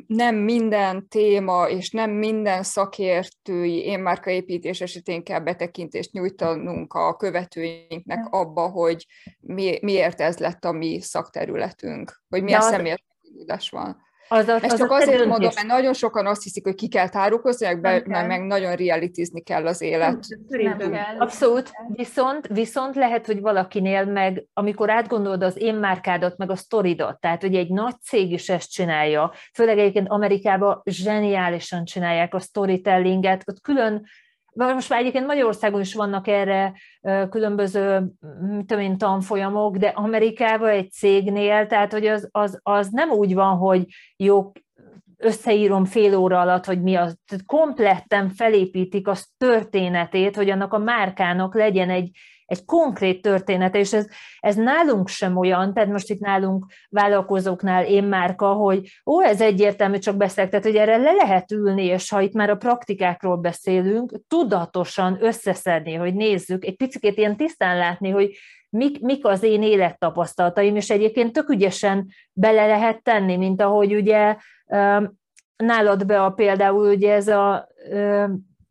[0.06, 8.68] nem minden téma és nem minden szakértői énmárkaépítés esetén kell betekintést nyújtanunk a követőinknek abba,
[8.68, 9.06] hogy
[9.40, 14.04] mi, miért ez lett a mi szakterületünk, hogy milyen személyes van.
[14.28, 16.88] Az, az, Ezt az csak az azért mondom, mert nagyon sokan azt hiszik, hogy ki
[16.88, 20.26] kell tárulkozni, be, mert meg nagyon realitizni kell az élet.
[20.48, 21.18] Nem kell.
[21.18, 27.20] Abszolút, viszont, viszont lehet, hogy valakinél meg, amikor átgondolod az én márkádat, meg a sztoridat,
[27.20, 33.42] tehát hogy egy nagy cég is ezt csinálja, főleg egyébként Amerikában zseniálisan csinálják a storytellinget,
[33.46, 34.06] ott külön
[34.56, 36.72] most már egyébként Magyarországon is vannak erre
[37.30, 38.12] különböző
[38.66, 43.86] tudom tanfolyamok, de Amerikában egy cégnél, tehát hogy az, az, az nem úgy van, hogy
[44.16, 44.52] jó,
[45.18, 51.54] összeírom fél óra alatt, hogy mi az, kompletten felépítik a történetét, hogy annak a márkának
[51.54, 52.10] legyen egy,
[52.46, 54.06] egy konkrét története, és ez,
[54.38, 59.98] ez nálunk sem olyan, tehát most itt nálunk vállalkozóknál én márka, hogy ó, ez egyértelmű,
[59.98, 64.20] csak beszélek, tehát hogy erre le lehet ülni, és ha itt már a praktikákról beszélünk,
[64.28, 68.36] tudatosan összeszedni, hogy nézzük, egy picit ilyen tisztán látni, hogy
[68.68, 74.36] mik, mik az én élettapasztalataim, és egyébként tök ügyesen bele lehet tenni, mint ahogy ugye
[75.56, 77.68] nálad be a például ugye ez a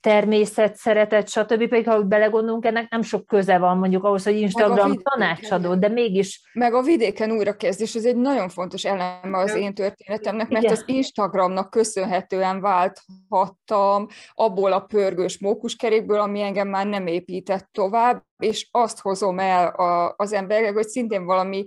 [0.06, 1.68] természet, szeretet, stb.
[1.68, 5.76] Pedig ha úgy belegondolunk, ennek nem sok köze van mondjuk ahhoz, hogy Instagram vidéken, tanácsadó,
[5.76, 6.42] de mégis...
[6.54, 10.76] Meg a vidéken újrakezdés, ez egy nagyon fontos eleme az én történetemnek, mert Igen.
[10.76, 18.68] az Instagramnak köszönhetően válthattam abból a pörgős mókuskerékből, ami engem már nem épített tovább, és
[18.72, 21.66] azt hozom el a, az emberek, hogy szintén valami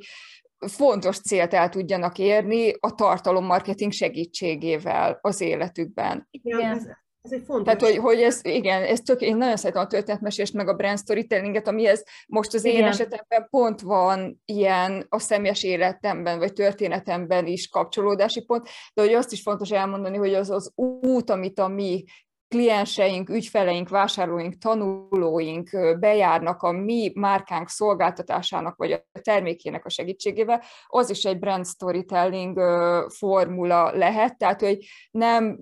[0.58, 6.28] fontos célt el tudjanak érni a tartalommarketing segítségével az életükben.
[6.30, 7.06] Igen.
[7.30, 7.64] Ez egy fontos.
[7.64, 10.98] Tehát, hogy, hogy ez, igen, ez tök, én nagyon szeretem a történetmesést, meg a brand
[10.98, 12.80] storytellinget, amihez most az igen.
[12.80, 19.12] én esetemben pont van ilyen a személyes életemben, vagy történetemben is kapcsolódási pont, de hogy
[19.12, 22.04] azt is fontos elmondani, hogy az az út, amit a mi
[22.48, 31.10] klienseink, ügyfeleink, vásárlóink, tanulóink bejárnak a mi márkánk szolgáltatásának vagy a termékének a segítségével, az
[31.10, 32.60] is egy brand storytelling
[33.08, 34.78] formula lehet, tehát hogy
[35.10, 35.58] nem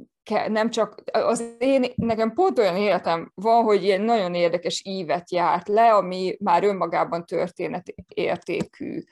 [0.48, 5.68] nem csak, az én, nekem pont olyan életem van, hogy ilyen nagyon érdekes ívet járt
[5.68, 9.02] le, ami már önmagában történetértékű,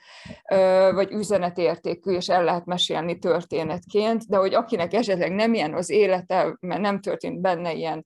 [0.91, 6.57] vagy üzenetértékű, és el lehet mesélni történetként, de hogy akinek esetleg nem ilyen az élete,
[6.59, 8.05] mert nem történt benne ilyen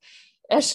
[0.49, 0.73] ez,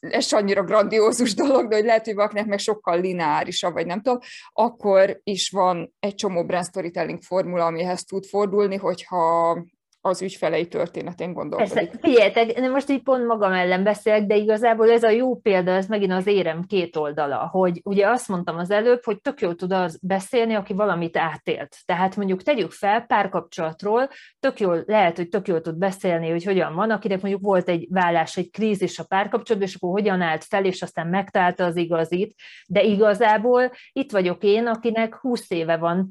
[0.00, 4.18] ez annyira grandiózus dolog, de hogy lehet, hogy valakinek meg sokkal lineárisabb, vagy nem tudom,
[4.52, 9.58] akkor is van egy csomó brand storytelling formula, amihez tud fordulni, hogyha
[10.06, 11.90] az ügyfelei történetén gondolkodik.
[12.00, 16.12] Figyeljetek, most így pont magam ellen beszélek, de igazából ez a jó példa, ez megint
[16.12, 19.98] az érem két oldala, hogy ugye azt mondtam az előbb, hogy tök jól tud az
[20.02, 21.76] beszélni, aki valamit átélt.
[21.84, 24.08] Tehát mondjuk tegyük fel párkapcsolatról,
[24.40, 27.86] tök jól, lehet, hogy tök jól tud beszélni, hogy hogyan van, akinek mondjuk volt egy
[27.90, 32.34] vállás, egy krízis a párkapcsolatban, és akkor hogyan állt fel, és aztán megtalálta az igazit,
[32.66, 36.10] de igazából itt vagyok én, akinek 20 éve van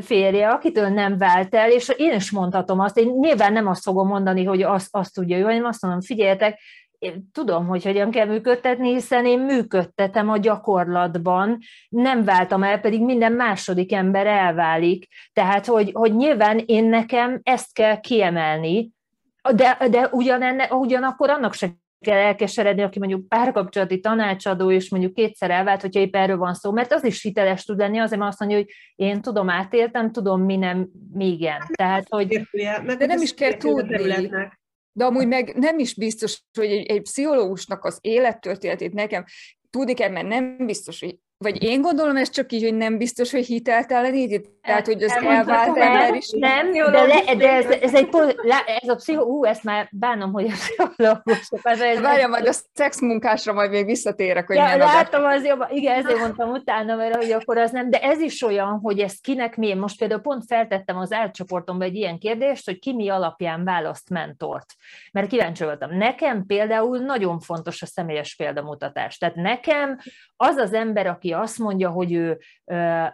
[0.00, 4.08] férje, akitől nem vált el, és én is mondhatom azt, én nyilván nem azt fogom
[4.08, 6.58] mondani, hogy azt, azt tudja jó, hanem azt mondom, figyeljetek,
[6.98, 13.04] én tudom, hogy hogyan kell működtetni, hiszen én működtetem a gyakorlatban, nem váltam el, pedig
[13.04, 15.06] minden második ember elválik.
[15.32, 18.90] Tehát, hogy, hogy nyilván én nekem ezt kell kiemelni,
[19.54, 21.68] de, de ugyanenne, ugyanakkor annak se
[22.02, 26.72] kell elkeseredni, aki mondjuk párkapcsolati tanácsadó, és mondjuk kétszer elvált, hogyha épp erről van szó,
[26.72, 30.56] mert az is hiteles tud lenni, azért azt mondja, hogy én tudom, átéltem, tudom, mi
[30.56, 31.60] nem, mi igen.
[31.72, 32.48] Tehát, hogy...
[32.96, 34.30] De nem is kell tudni.
[34.94, 39.24] De amúgy meg nem is biztos, hogy egy, egy pszichológusnak az élettörténetét nekem
[39.70, 43.30] tudni kell, mert nem biztos, hogy vagy én gondolom ez csak így, hogy nem biztos,
[43.30, 46.30] hogy hitelt Tehát, hogy az elvált ember is...
[46.30, 48.08] Nem, de, le, de ez, ez, egy,
[48.80, 49.22] ez a pszicho...
[49.22, 51.60] Ú, ezt már bánom, hogy a pszichológusok...
[52.00, 55.66] Várja, majd a szexmunkásra majd még visszatérek, hogy ja, milyen látom, az jobb.
[55.70, 57.90] Igen, ezért mondtam utána, mert hogy akkor az nem.
[57.90, 59.74] De ez is olyan, hogy ez kinek mi.
[59.74, 64.66] Most például pont feltettem az átcsoportomba egy ilyen kérdést, hogy ki mi alapján választ mentort.
[65.12, 65.96] Mert kíváncsi voltam.
[65.96, 69.18] Nekem például nagyon fontos a személyes példamutatás.
[69.18, 69.98] Tehát nekem
[70.36, 72.38] az az ember, aki azt mondja, hogy ő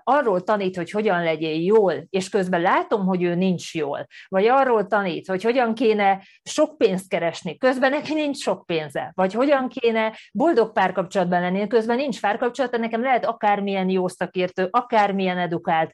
[0.05, 4.87] arról tanít, hogy hogyan legyél jól, és közben látom, hogy ő nincs jól, vagy arról
[4.87, 10.17] tanít, hogy hogyan kéne sok pénzt keresni, közben neki nincs sok pénze, vagy hogyan kéne
[10.33, 15.93] boldog párkapcsolatban lenni, közben nincs párkapcsolat, nekem lehet akármilyen jó szakértő, akármilyen edukált,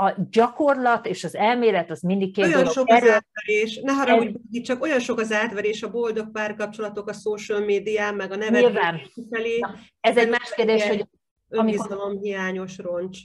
[0.00, 2.72] a gyakorlat és az elmélet az mindig két Olyan dolog.
[2.72, 4.62] sok az átverés, ne haragudj, el...
[4.62, 8.72] csak olyan sok az átverés a boldog párkapcsolatok a social médián, meg a nevek
[9.30, 9.58] felé.
[9.58, 11.06] Na, ez egy más kérdés, hogy
[11.48, 12.18] amikor...
[12.20, 13.18] hiányos roncs.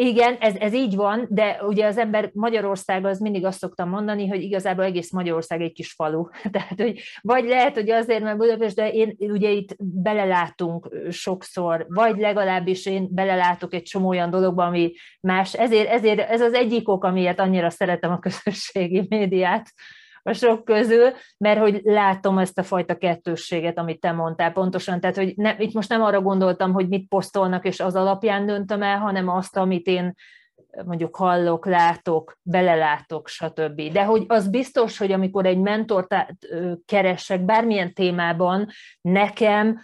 [0.00, 4.28] Igen, ez, ez így van, de ugye az ember Magyarország az mindig azt szoktam mondani,
[4.28, 6.24] hogy igazából egész Magyarország egy kis falu.
[6.52, 12.18] Tehát, hogy vagy lehet, hogy azért, mert Budapest, de én ugye itt belelátunk sokszor, vagy
[12.18, 15.54] legalábbis én belelátok egy csomó olyan dologba, ami más.
[15.54, 19.72] Ezért, ezért ez az egyik ok, amiért annyira szeretem a közösségi médiát,
[20.28, 25.16] a sok közül, mert hogy látom ezt a fajta kettősséget, amit te mondtál pontosan, tehát
[25.16, 28.98] hogy ne, itt most nem arra gondoltam, hogy mit posztolnak, és az alapján döntöm el,
[28.98, 30.14] hanem azt, amit én
[30.84, 33.92] mondjuk hallok, látok, belelátok, stb.
[33.92, 36.14] De hogy az biztos, hogy amikor egy mentort
[36.86, 38.68] keresek bármilyen témában,
[39.00, 39.80] nekem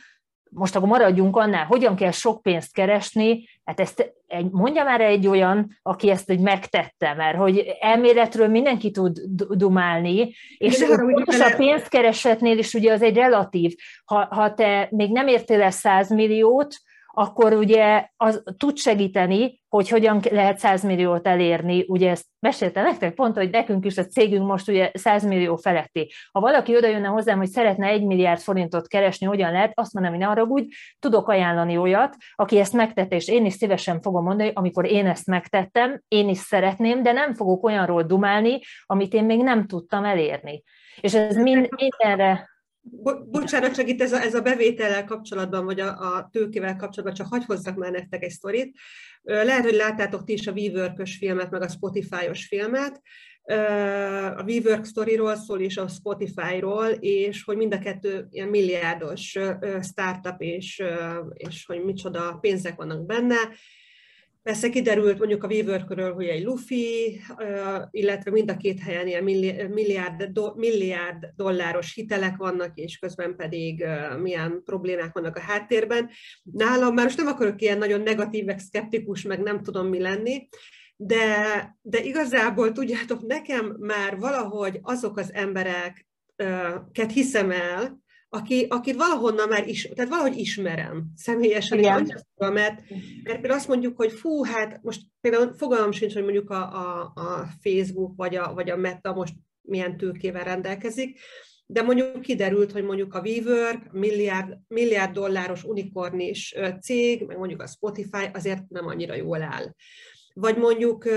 [0.50, 5.26] most akkor maradjunk annál, hogyan kell sok pénzt keresni, hát ezt egy, mondja már egy
[5.26, 9.18] olyan, aki ezt egy megtette, mert hogy elméletről mindenki tud
[9.50, 13.74] dumálni, és pontos a pénzkeresetnél is ugye az egy relatív.
[14.04, 16.76] Ha, ha te még nem értél el 100 milliót,
[17.14, 21.84] akkor ugye az tud segíteni, hogy hogyan lehet 100 milliót elérni.
[21.88, 26.12] Ugye ezt mesélte nektek pont, hogy nekünk is a cégünk most ugye 100 millió feletti.
[26.32, 30.12] Ha valaki oda jönne hozzám, hogy szeretne 1 milliárd forintot keresni, hogyan lehet, azt mondom,
[30.12, 30.66] hogy ne arra úgy,
[30.98, 35.26] tudok ajánlani olyat, aki ezt megtette, és én is szívesen fogom mondani, amikor én ezt
[35.26, 40.62] megtettem, én is szeretném, de nem fogok olyanról dumálni, amit én még nem tudtam elérni.
[41.00, 42.53] És ez mind, mindenre
[42.86, 47.14] Bo- bocsánat, csak itt ez a, ez a bevétellel kapcsolatban, vagy a, a tőkével kapcsolatban,
[47.14, 48.76] csak hagy hozzak már nektek egy sztorit.
[49.22, 53.02] Lehet, hogy láttátok ti is a wework filmet, meg a Spotify-os filmet.
[54.36, 59.38] A WeWork sztoriról szól, és a Spotify-ról, és hogy mind a kettő ilyen milliárdos
[59.80, 60.82] startup, és,
[61.34, 63.36] és hogy micsoda pénzek vannak benne
[64.44, 67.20] Persze kiderült mondjuk a weaver hogy egy Luffy,
[67.90, 69.24] illetve mind a két helyen ilyen
[69.70, 73.84] milliárd, milliárd dolláros hitelek vannak, és közben pedig
[74.20, 76.10] milyen problémák vannak a háttérben.
[76.42, 80.48] Nálam már most nem akarok ilyen nagyon negatív, meg szkeptikus, meg nem tudom mi lenni,
[80.96, 81.26] de,
[81.82, 86.06] de igazából tudjátok, nekem már valahogy azok az emberek,
[86.92, 88.03] ket hiszem el,
[88.34, 92.04] aki, akit valahonnan már is, tehát valahogy ismerem személyesen, Igen.
[92.04, 92.80] és mert, mert
[93.22, 97.46] például azt mondjuk, hogy fú, hát most például fogalmam sincs, hogy mondjuk a, a, a
[97.62, 101.20] Facebook vagy a, vagy a Meta most milyen tőkével rendelkezik,
[101.66, 107.66] de mondjuk kiderült, hogy mondjuk a WeWork, milliárd, milliárd dolláros unikornis cég, meg mondjuk a
[107.66, 109.74] Spotify azért nem annyira jól áll.
[110.34, 111.08] Vagy mondjuk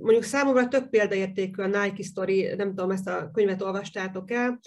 [0.00, 4.60] mondjuk számomra több példaértékű a Nike Story, nem tudom, ezt a könyvet olvastátok el,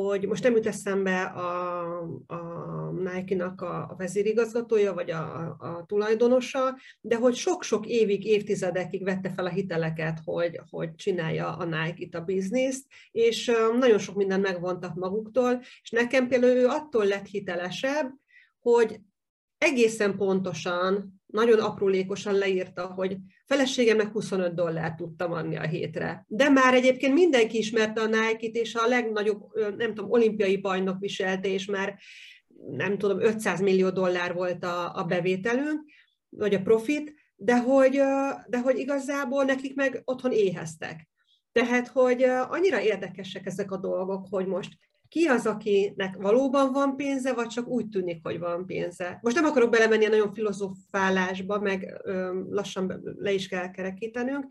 [0.00, 6.78] hogy most nem jut eszembe a, a Nike-nak a, a vezérigazgatója, vagy a, a tulajdonosa,
[7.00, 12.20] de hogy sok-sok évig, évtizedekig vette fel a hiteleket, hogy, hogy csinálja a Nike-t a
[12.20, 18.10] bizniszt, és nagyon sok mindent megvontak maguktól, és nekem például ő attól lett hitelesebb,
[18.60, 19.00] hogy
[19.58, 23.16] egészen pontosan, nagyon aprólékosan leírta, hogy
[23.46, 26.24] feleségemnek 25 dollárt tudtam adni a hétre.
[26.28, 29.40] De már egyébként mindenki ismerte a Nike-t, és a legnagyobb,
[29.76, 31.98] nem tudom, olimpiai bajnok viselte, és már
[32.70, 35.80] nem tudom, 500 millió dollár volt a, a bevételünk,
[36.28, 38.00] vagy a profit, de hogy,
[38.46, 41.08] de hogy igazából nekik meg otthon éheztek.
[41.52, 44.78] Tehát, hogy annyira érdekesek ezek a dolgok, hogy most
[45.12, 49.18] ki az, akinek valóban van pénze, vagy csak úgy tűnik, hogy van pénze.
[49.22, 54.46] Most nem akarok belemenni a nagyon filozofálásba, meg ö, lassan le is kell kerekítenünk,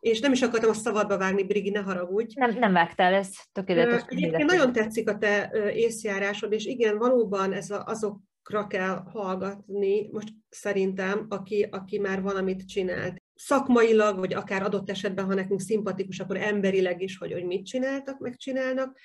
[0.00, 2.34] és nem is akartam a szabadba vágni, Brigi, ne haragudj.
[2.34, 4.02] Nem, nem vágtál, ez tökéletes.
[4.06, 10.28] Egyébként nagyon tetszik a te észjárásod, és igen, valóban ez a, azokra kell hallgatni, most
[10.48, 13.16] szerintem, aki, aki már valamit csinált.
[13.34, 18.18] Szakmailag, vagy akár adott esetben, ha nekünk szimpatikus, akkor emberileg is, hogy, hogy mit csináltak,
[18.18, 18.98] megcsinálnak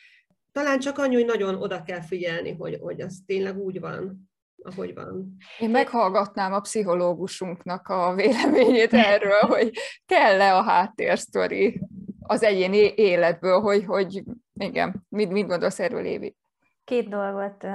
[0.51, 4.29] talán csak annyi, hogy nagyon oda kell figyelni, hogy, hogy az tényleg úgy van,
[4.63, 5.37] ahogy van.
[5.59, 9.71] Én meghallgatnám a pszichológusunknak a véleményét erről, hogy
[10.05, 11.81] kell-e a háttérsztori
[12.21, 16.35] az egyéni életből, hogy, hogy igen, mit, mit gondolsz erről, Évi?
[16.83, 17.65] Két dolgot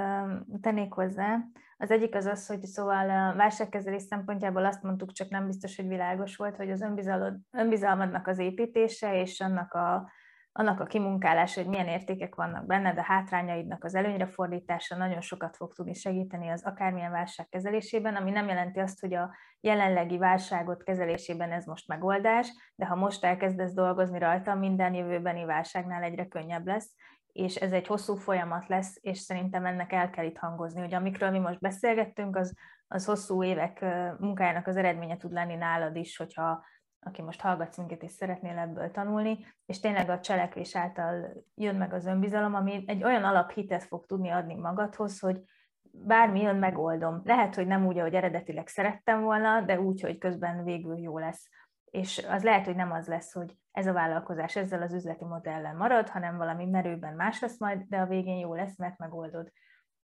[0.61, 1.37] tennék hozzá.
[1.77, 5.87] Az egyik az az, hogy szóval a válságkezelés szempontjából azt mondtuk, csak nem biztos, hogy
[5.87, 6.85] világos volt, hogy az
[7.51, 10.11] önbizalmadnak az építése és annak a
[10.57, 15.55] annak a kimunkálása, hogy milyen értékek vannak benned, a hátrányaidnak az előnyre fordítása nagyon sokat
[15.55, 20.83] fog tudni segíteni az akármilyen válság kezelésében, ami nem jelenti azt, hogy a jelenlegi válságot
[20.83, 26.67] kezelésében ez most megoldás, de ha most elkezdesz dolgozni rajta, minden jövőbeni válságnál egyre könnyebb
[26.67, 26.95] lesz,
[27.31, 31.29] és ez egy hosszú folyamat lesz, és szerintem ennek el kell itt hangozni, hogy amikről
[31.29, 32.53] mi most beszélgettünk, az,
[32.87, 33.85] az hosszú évek
[34.19, 36.63] munkájának az eredménye tud lenni nálad is, hogyha
[37.07, 41.93] aki most hallgatsz minket és szeretnél ebből tanulni, és tényleg a cselekvés által jön meg
[41.93, 45.41] az önbizalom, ami egy olyan alaphitet fog tudni adni magadhoz, hogy
[45.91, 47.21] bármi jön, megoldom.
[47.23, 51.49] Lehet, hogy nem úgy, ahogy eredetileg szerettem volna, de úgy, hogy közben végül jó lesz.
[51.91, 55.75] És az lehet, hogy nem az lesz, hogy ez a vállalkozás ezzel az üzleti modellen
[55.75, 59.51] marad, hanem valami merőben más lesz majd, de a végén jó lesz, mert megoldod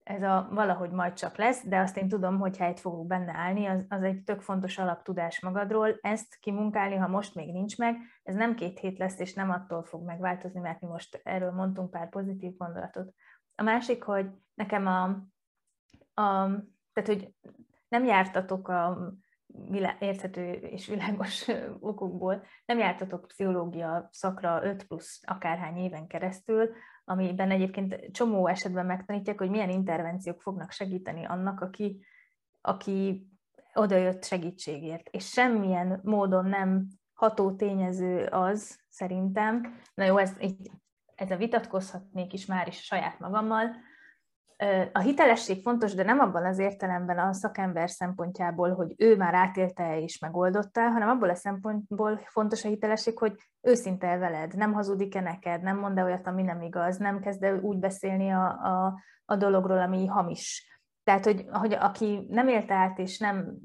[0.08, 3.66] ez a valahogy majd csak lesz, de azt én tudom, hogy itt fogok benne állni,
[3.66, 8.36] az, az egy tök fontos alaptudás magadról, ezt kimunkálni, ha most még nincs meg, ez
[8.36, 12.10] nem két hét lesz, és nem attól fog megváltozni, mert mi most erről mondtunk pár
[12.10, 13.14] pozitív gondolatot.
[13.56, 15.04] A másik, hogy nekem a,
[16.22, 16.48] a
[16.94, 17.34] tehát, hogy
[17.88, 19.12] nem jártatok a
[19.48, 21.48] vilá- érthető és világos
[21.80, 26.70] okokból, nem jártatok pszichológia szakra 5 plusz akárhány éven keresztül,
[27.10, 32.06] amiben egyébként csomó esetben megtanítják, hogy milyen intervenciók fognak segíteni annak, aki,
[32.62, 33.28] aki
[33.74, 35.10] odajött segítségért.
[35.10, 40.36] És semmilyen módon nem ható tényező az, szerintem, na jó, ez,
[41.16, 43.76] ez a vitatkozhatnék is már is saját magammal,
[44.94, 50.02] a hitelesség fontos, de nem abban az értelemben a szakember szempontjából, hogy ő már átélte
[50.02, 55.62] és megoldotta, hanem abból a szempontból fontos a hitelesség, hogy őszinte veled, nem hazudik-e neked,
[55.62, 59.80] nem mond-e olyat, ami nem igaz, nem kezd el úgy beszélni a, a, a dologról,
[59.80, 60.68] ami hamis.
[61.04, 63.58] Tehát, hogy, hogy aki nem élte át és nem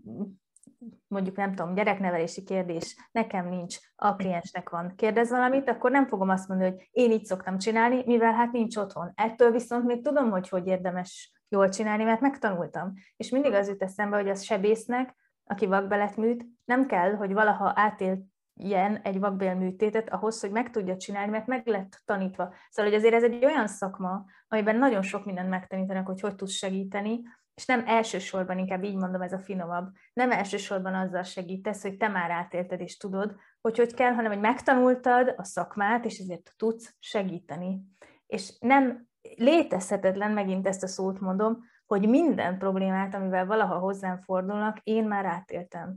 [1.07, 6.29] mondjuk nem tudom, gyereknevelési kérdés, nekem nincs, a kliensnek van, kérdez valamit, akkor nem fogom
[6.29, 9.13] azt mondani, hogy én így szoktam csinálni, mivel hát nincs otthon.
[9.15, 12.93] Ettől viszont még tudom, hogy hogy érdemes jól csinálni, mert megtanultam.
[13.17, 18.19] És mindig az jut eszembe, hogy az sebésznek, aki vakbeletműt, nem kell, hogy valaha átél
[18.55, 22.55] ilyen egy vakbélműtétet ahhoz, hogy meg tudja csinálni, mert meg lett tanítva.
[22.71, 26.53] Szóval, hogy azért ez egy olyan szakma, amiben nagyon sok mindent megtanítanak, hogy hogy tudsz
[26.53, 27.21] segíteni,
[27.63, 32.09] és nem elsősorban, inkább így mondom, ez a finomabb, nem elsősorban azzal segítesz, hogy te
[32.09, 36.95] már átélted és tudod, hogy hogy kell, hanem hogy megtanultad a szakmát, és ezért tudsz
[36.99, 37.81] segíteni.
[38.27, 39.07] És nem
[39.37, 45.25] létezhetetlen, megint ezt a szót mondom, hogy minden problémát, amivel valaha hozzám fordulnak, én már
[45.25, 45.97] átéltem.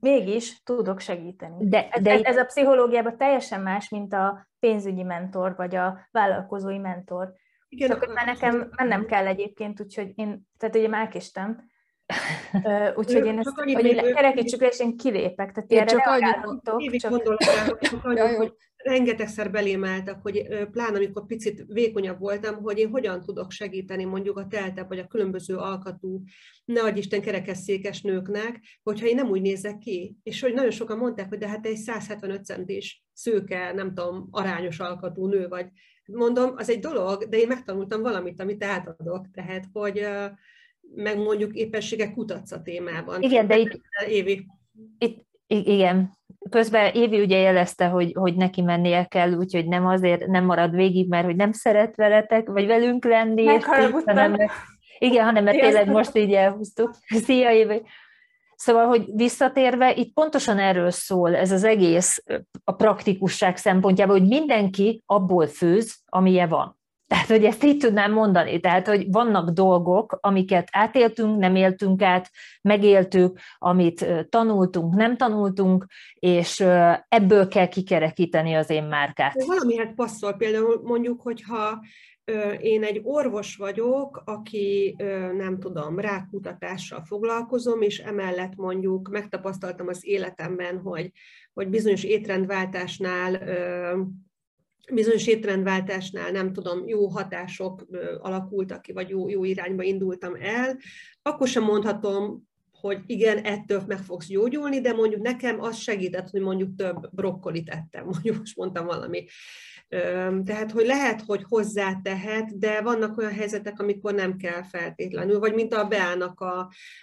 [0.00, 1.68] Mégis tudok segíteni.
[1.68, 6.78] De, de ez, ez a pszichológiában teljesen más, mint a pénzügyi mentor, vagy a vállalkozói
[6.78, 7.34] mentor.
[7.68, 11.70] Igen, Csak már nekem mennem kell egyébként, úgyhogy én, tehát ugye már elkéstem,
[12.98, 16.82] úgyhogy én ezt, hogy még, kerekítsük és én kilépek, tehát én csak reagálhatok.
[16.82, 17.10] Évig csak...
[17.10, 17.46] gondoltam,
[18.02, 23.50] hogy, hogy rengetegszer belém álltak, hogy pláne amikor picit vékonyabb voltam, hogy én hogyan tudok
[23.50, 26.22] segíteni mondjuk a teltebb vagy a különböző alkatú,
[26.64, 30.16] ne adj Isten kerekesszékes nőknek, hogyha én nem úgy nézek ki.
[30.22, 34.78] És hogy nagyon sokan mondták, hogy de hát egy 175 centis szőke, nem tudom, arányos
[34.78, 35.66] alkatú nő vagy
[36.12, 40.06] mondom, az egy dolog, de én megtanultam valamit, amit átadok, tehát, hogy
[40.94, 43.22] meg mondjuk éppenséggel kutatsz a témában.
[43.22, 44.46] Igen, de itt, Évi.
[44.98, 46.16] Itt, igen,
[46.50, 51.08] közben Évi ugye jelezte, hogy, hogy neki mennie kell, úgyhogy nem azért nem marad végig,
[51.08, 53.42] mert hogy nem szeret veletek, vagy velünk lenni.
[53.42, 53.64] És
[54.04, 54.36] hanem,
[54.98, 56.90] igen, hanem mert tényleg most így elhúztuk.
[57.06, 57.82] Szia, Évi!
[58.58, 62.24] Szóval, hogy visszatérve, itt pontosan erről szól ez az egész
[62.64, 66.77] a praktikusság szempontjából, hogy mindenki abból főz, amilyen van.
[67.08, 68.60] Tehát, hogy ezt így tudnám mondani.
[68.60, 72.30] Tehát, hogy vannak dolgok, amiket átéltünk, nem éltünk át,
[72.62, 76.60] megéltük, amit tanultunk, nem tanultunk, és
[77.08, 79.44] ebből kell kikerekíteni az én márkát.
[79.46, 81.80] Valamihez passzol például mondjuk, hogyha
[82.60, 84.96] én egy orvos vagyok, aki
[85.36, 91.10] nem tudom, rákutatással foglalkozom, és emellett mondjuk megtapasztaltam az életemben, hogy,
[91.54, 93.40] hogy bizonyos étrendváltásnál
[94.92, 97.86] bizonyos étrendváltásnál nem tudom, jó hatások
[98.18, 100.78] alakultak ki, vagy jó, jó irányba indultam el,
[101.22, 102.47] akkor sem mondhatom,
[102.80, 107.68] hogy igen, ettől meg fogsz gyógyulni, de mondjuk nekem az segített, hogy mondjuk több brokkolit
[107.68, 109.26] ettem, mondjuk most mondtam valami
[110.44, 115.74] tehát, hogy lehet, hogy hozzátehet, de vannak olyan helyzetek, amikor nem kell feltétlenül, vagy mint
[115.74, 116.58] a beállnak a,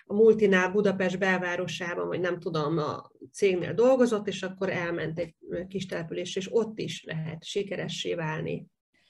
[0.05, 5.35] a multinál Budapest belvárosában, vagy nem tudom, a cégnél dolgozott, és akkor elment egy
[5.67, 8.65] kis település, és ott is lehet sikeressé válni.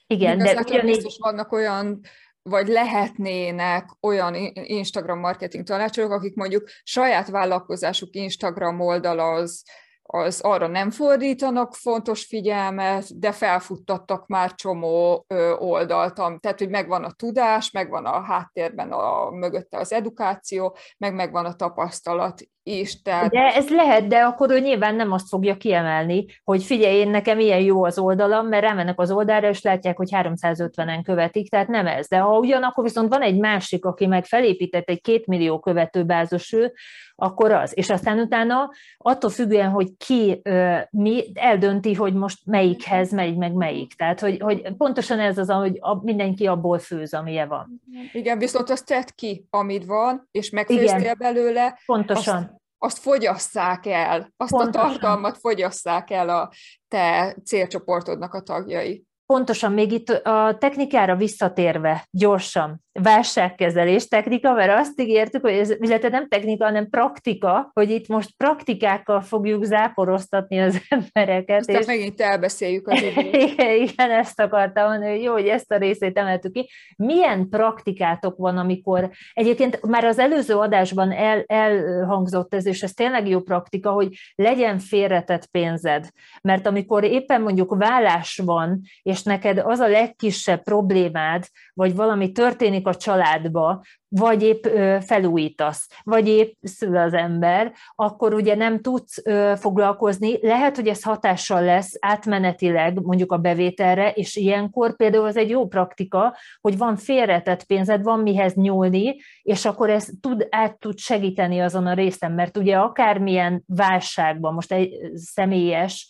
[0.07, 0.95] Igen, de ugyanígy...
[0.95, 2.01] biztos vannak olyan
[2.49, 9.63] vagy lehetnének olyan Instagram marketing tanácsolók, akik mondjuk saját vállalkozásuk Instagram oldalaz,
[10.07, 15.25] az arra nem fordítanak fontos figyelmet, de felfuttattak már csomó
[15.57, 21.45] oldalt, tehát hogy megvan a tudás, megvan a háttérben a, mögötte az edukáció, meg megvan
[21.45, 23.01] a tapasztalat is.
[23.01, 23.31] Tehát...
[23.31, 27.39] De ez lehet, de akkor ő nyilván nem azt fogja kiemelni, hogy figyelj, én nekem
[27.39, 31.87] ilyen jó az oldalam, mert rámennek az oldalra, és látják, hogy 350-en követik, tehát nem
[31.87, 32.07] ez.
[32.07, 36.73] De ha ugyanakkor viszont van egy másik, aki meg felépített egy két millió követőbázos ő,
[37.15, 37.71] akkor az.
[37.77, 40.41] És aztán utána attól függően, hogy ki
[40.89, 43.93] mi eldönti, hogy most melyikhez megy, meg melyik.
[43.93, 47.81] Tehát, hogy, hogy pontosan ez az, hogy mindenki abból főz, amilyen van.
[48.13, 51.79] Igen, viszont azt tett ki, amit van, és megfőztél belőle.
[51.85, 52.35] Pontosan.
[52.35, 54.85] Azt, azt fogyasszák el, azt Pontosan.
[54.85, 56.51] a tartalmat fogyasszák el a
[56.87, 59.05] te célcsoportodnak a tagjai.
[59.25, 66.09] Pontosan, még itt a technikára visszatérve, gyorsan, válságkezelés technika, mert azt ígértük, hogy ez, illetve
[66.09, 71.59] nem technika, hanem praktika, hogy itt most praktikákkal fogjuk záporoztatni az embereket.
[71.59, 71.85] Aztán és...
[71.85, 73.01] megint elbeszéljük az
[73.49, 76.69] igen, igen, ezt akartam mondani, hogy jó, hogy ezt a részét emeltük ki.
[76.95, 83.27] Milyen praktikátok van, amikor egyébként már az előző adásban el, elhangzott ez, és ez tényleg
[83.27, 86.09] jó praktika, hogy legyen félretett pénzed.
[86.41, 92.87] Mert amikor éppen mondjuk vállás van, és neked az a legkisebb problémád, vagy valami történik
[92.87, 94.65] a családba, vagy épp
[95.01, 99.21] felújítasz, vagy épp szül az ember, akkor ugye nem tudsz
[99.55, 100.37] foglalkozni.
[100.41, 105.67] Lehet, hogy ez hatással lesz átmenetileg mondjuk a bevételre, és ilyenkor például az egy jó
[105.67, 111.59] praktika, hogy van félretett pénzed, van mihez nyúlni, és akkor ez tud, át tud segíteni
[111.59, 116.09] azon a részen, mert ugye akármilyen válságban, most egy személyes,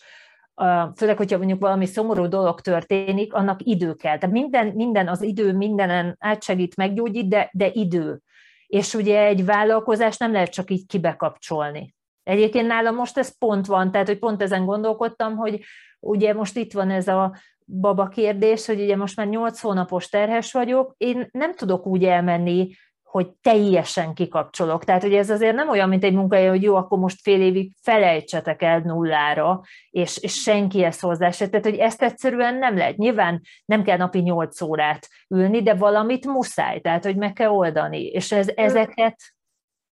[0.96, 4.18] főleg, hogyha mondjuk valami szomorú dolog történik, annak idő kell.
[4.18, 8.20] Tehát minden, minden az idő mindenen átsegít, meggyógyít, de, de idő.
[8.66, 11.94] És ugye egy vállalkozás nem lehet csak így kibekapcsolni.
[12.22, 15.60] Egyébként nálam most ez pont van, tehát hogy pont ezen gondolkodtam, hogy
[16.00, 17.34] ugye most itt van ez a
[17.66, 22.68] baba kérdés, hogy ugye most már 8 hónapos terhes vagyok, én nem tudok úgy elmenni
[23.16, 24.84] hogy teljesen kikapcsolok.
[24.84, 27.72] Tehát, hogy ez azért nem olyan, mint egy munkahely, hogy jó, akkor most fél évig
[27.82, 31.48] felejtsetek el nullára, és, és senki ezt hozzá se.
[31.48, 32.96] Tehát, hogy ezt egyszerűen nem lehet.
[32.96, 38.06] Nyilván nem kell napi nyolc órát ülni, de valamit muszáj, tehát, hogy meg kell oldani.
[38.06, 39.16] És ez, ezeket...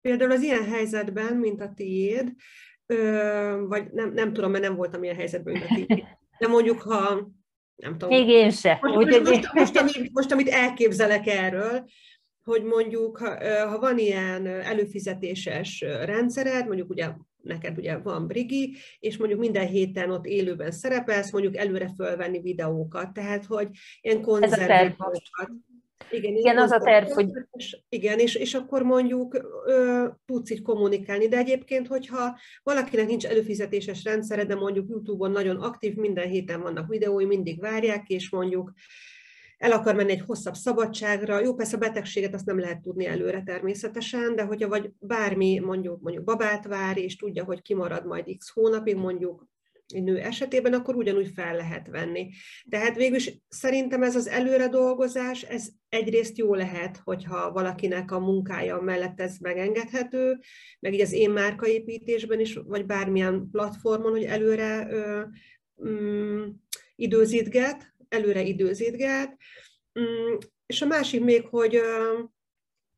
[0.02, 2.32] Például az ilyen helyzetben, mint a tiéd,
[3.68, 6.04] vagy nem, nem tudom, mert nem voltam ilyen helyzetben, mint a tiéd,
[6.40, 7.28] de mondjuk, ha
[7.76, 8.10] nem tudom.
[8.10, 8.78] Még én se.
[8.82, 11.86] Most, most, most, most, amit, most, amit elképzelek erről,
[12.48, 17.08] hogy mondjuk, ha, ha van ilyen előfizetéses rendszered, mondjuk ugye
[17.42, 23.14] neked ugye van Brigi, és mondjuk minden héten ott élőben szerepelsz, mondjuk előre fölvenni videókat,
[23.14, 23.68] tehát hogy
[24.02, 25.50] ilyen konzervációkat.
[26.12, 27.30] Igen, igen az a terv, hogy...
[27.52, 29.34] És, igen, és, és akkor mondjuk
[29.66, 35.56] ö, tudsz így kommunikálni, de egyébként, hogyha valakinek nincs előfizetéses rendszere, de mondjuk YouTube-on nagyon
[35.56, 38.74] aktív, minden héten vannak videói, mindig várják, és mondjuk
[39.58, 41.42] el akar menni egy hosszabb szabadságra.
[41.42, 46.02] Jó, persze a betegséget azt nem lehet tudni előre természetesen, de hogyha vagy bármi mondjuk,
[46.02, 49.48] mondjuk babát vár, és tudja, hogy kimarad majd x hónapig, mondjuk
[49.94, 52.30] egy nő esetében, akkor ugyanúgy fel lehet venni.
[52.70, 58.82] Tehát végülis szerintem ez az előre dolgozás, ez egyrészt jó lehet, hogyha valakinek a munkája
[58.82, 60.40] mellett ez megengedhető,
[60.80, 65.24] meg így az én márkaépítésben is, vagy bármilyen platformon, hogy előre ö,
[65.90, 66.44] mm,
[66.96, 69.38] időzítget, előre időzítget.
[70.00, 70.36] Mm,
[70.66, 71.82] és a másik még, hogy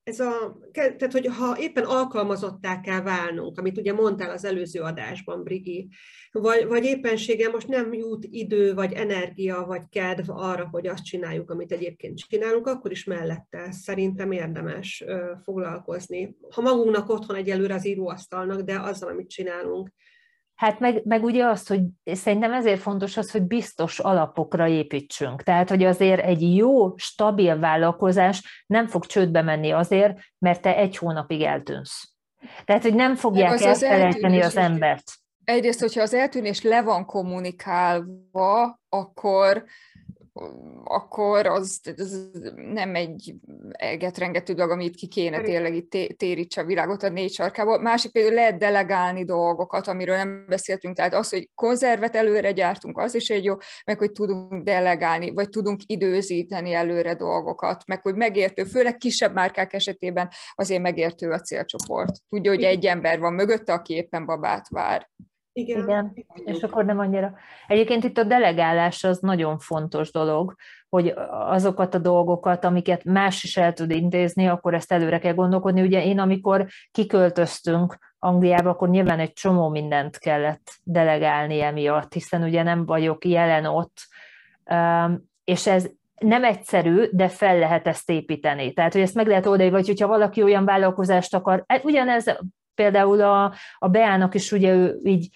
[0.09, 5.43] ez a, tehát, hogy ha éppen alkalmazották kell válnunk, amit ugye mondtál az előző adásban,
[5.43, 5.89] Brigi,
[6.31, 11.49] vagy, vagy éppenséggel most nem jut idő, vagy energia, vagy kedv arra, hogy azt csináljuk,
[11.49, 15.03] amit egyébként csinálunk, akkor is mellette szerintem érdemes
[15.43, 16.37] foglalkozni.
[16.49, 19.91] Ha magunknak otthon egyelőre az íróasztalnak, de azzal, amit csinálunk,
[20.59, 25.43] Hát meg, meg ugye azt, hogy szerintem ezért fontos az, hogy biztos alapokra építsünk.
[25.43, 30.97] Tehát, hogy azért egy jó, stabil vállalkozás nem fog csődbe menni azért, mert te egy
[30.97, 32.13] hónapig eltűnsz.
[32.65, 35.11] Tehát, hogy nem fogják az elfelejteni az, az embert.
[35.43, 39.63] Egyrészt, hogyha az eltűnés le van kommunikálva, akkor
[40.83, 43.33] akkor az, az nem egy
[43.71, 47.81] egetrengető dolog, amit ki kéne tényleg itt térítse a világot a négy sarkából.
[47.81, 53.15] Másik például lehet delegálni dolgokat, amiről nem beszéltünk, tehát az, hogy konzervet előre gyártunk, az
[53.15, 53.55] is egy jó,
[53.85, 59.73] meg hogy tudunk delegálni, vagy tudunk időzíteni előre dolgokat, meg hogy megértő, főleg kisebb márkák
[59.73, 62.15] esetében azért megértő a célcsoport.
[62.29, 65.09] Tudja, hogy egy ember van mögötte, aki éppen babát vár.
[65.59, 65.79] Igen.
[65.79, 66.13] Igen.
[66.45, 67.33] És akkor nem annyira.
[67.67, 70.55] Egyébként itt a delegálás az nagyon fontos dolog,
[70.89, 75.81] hogy azokat a dolgokat, amiket más is el tud intézni, akkor ezt előre kell gondolkodni.
[75.81, 82.63] Ugye én, amikor kiköltöztünk Angliába, akkor nyilván egy csomó mindent kellett delegálni emiatt, hiszen ugye
[82.63, 83.97] nem vagyok jelen ott,
[85.43, 85.89] és ez
[86.19, 88.73] nem egyszerű, de fel lehet ezt építeni.
[88.73, 92.37] Tehát, hogy ezt meg lehet oldani, vagy hogyha valaki olyan vállalkozást akar, e, ugyanez
[92.75, 95.29] például a, a Beának is ugye ő így,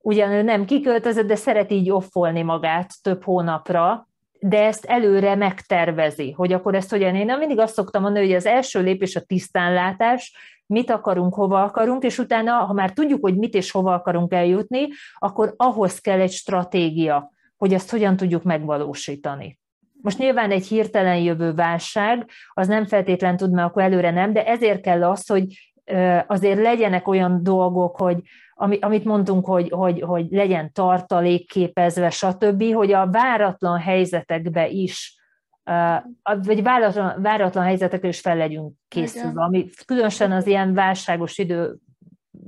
[0.00, 4.08] ugyan ő nem kiköltözött, de szeret így offolni magát több hónapra,
[4.40, 7.14] de ezt előre megtervezi, hogy akkor ezt hogyan.
[7.14, 10.36] Én mindig azt szoktam mondani, hogy az első lépés a tisztánlátás,
[10.66, 14.88] mit akarunk, hova akarunk, és utána, ha már tudjuk, hogy mit és hova akarunk eljutni,
[15.18, 19.58] akkor ahhoz kell egy stratégia, hogy ezt hogyan tudjuk megvalósítani.
[20.02, 24.46] Most nyilván egy hirtelen jövő válság, az nem feltétlen tud, mert akkor előre nem, de
[24.46, 25.72] ezért kell az, hogy
[26.26, 28.22] azért legyenek olyan dolgok, hogy
[28.60, 35.18] amit mondtunk, hogy, hogy, hogy legyen tartalék képezve, stb., hogy a váratlan helyzetekbe is
[36.42, 41.76] vagy váratlan, váratlan helyzetekre is fel legyünk készülve, ami különösen az ilyen válságos idő,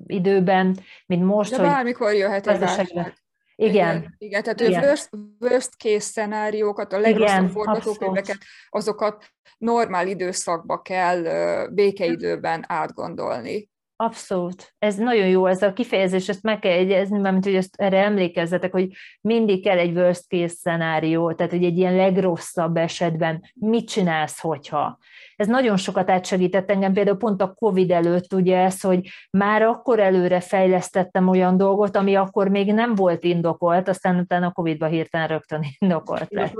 [0.06, 2.86] időben, mint most, De hogy bármikor jöhet egy válság.
[2.86, 3.14] Igen.
[3.56, 4.82] Igen, igen tehát igen.
[4.82, 5.10] Worst,
[5.40, 8.38] worst case szenáriókat, a legrosszabb forgatókönyveket,
[8.70, 9.24] azokat
[9.58, 11.22] normál időszakba kell
[11.68, 13.70] békeidőben átgondolni.
[13.96, 14.74] Abszolút.
[14.78, 18.72] Ez nagyon jó, ez a kifejezés, ezt meg kell egyezni, mert hogy ezt erre emlékezzetek,
[18.72, 24.40] hogy mindig kell egy worst case szenárió, tehát hogy egy ilyen legrosszabb esetben mit csinálsz,
[24.40, 24.98] hogyha.
[25.36, 30.00] Ez nagyon sokat átsegített engem, például pont a Covid előtt ugye ez, hogy már akkor
[30.00, 35.28] előre fejlesztettem olyan dolgot, ami akkor még nem volt indokolt, aztán utána a Covid-ba hirtelen
[35.28, 36.52] rögtön indokolt lett.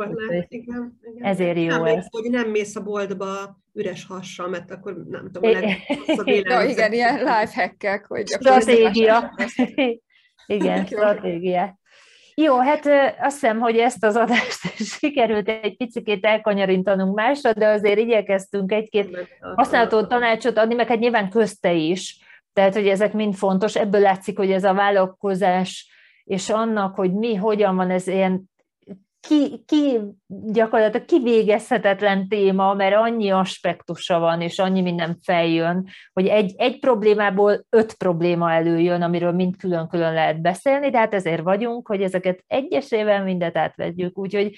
[0.49, 1.25] Igen, igen.
[1.25, 2.07] Ezért jó nem, ez.
[2.11, 6.93] Hogy nem mész a boltba üres hassal, mert akkor nem tudom, a legrosszabb ja, igen,
[6.93, 9.35] ilyen lifehackek, hogy stratégia.
[10.47, 11.81] igen, stratégia.
[12.35, 12.87] Jó, hát
[13.21, 14.61] azt hiszem, hogy ezt az adást
[14.99, 21.31] sikerült egy picit elkanyarintanunk másra, de azért igyekeztünk egy-két használható tanácsot adni, meg hát nyilván
[21.31, 22.19] közte is,
[22.53, 25.91] tehát hogy ezek mind fontos, ebből látszik, hogy ez a vállalkozás
[26.25, 28.51] és annak, hogy mi, hogyan van ez ilyen
[29.29, 36.55] ki, ki gyakorlatilag kivégezhetetlen téma, mert annyi aspektusa van, és annyi minden feljön, hogy egy,
[36.57, 42.03] egy problémából öt probléma előjön, amiről mind külön-külön lehet beszélni, de hát ezért vagyunk, hogy
[42.03, 44.19] ezeket egyesével mindet átvegyük.
[44.19, 44.55] Úgyhogy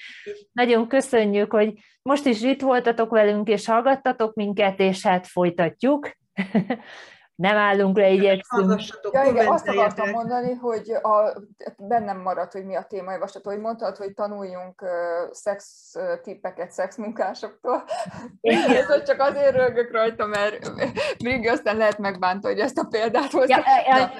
[0.51, 6.11] nagyon köszönjük, hogy most is itt voltatok velünk, és hallgattatok minket, és hát folytatjuk.
[7.35, 8.81] nem állunk le, igyekszünk.
[9.11, 11.33] Ja, igen, azt akartam mondani, hogy a,
[11.77, 14.89] bennem maradt, hogy mi a témajavaslat, hogy mondtad, hogy tanuljunk uh,
[15.31, 15.91] szex
[16.23, 17.83] tippeket szexmunkásoktól.
[18.41, 18.85] Igen.
[18.91, 20.71] hogy csak azért rögök rajta, mert
[21.17, 23.63] Briggy aztán lehet megbánta, hogy ezt a példát hozta.
[23.87, 24.11] Ja, ja.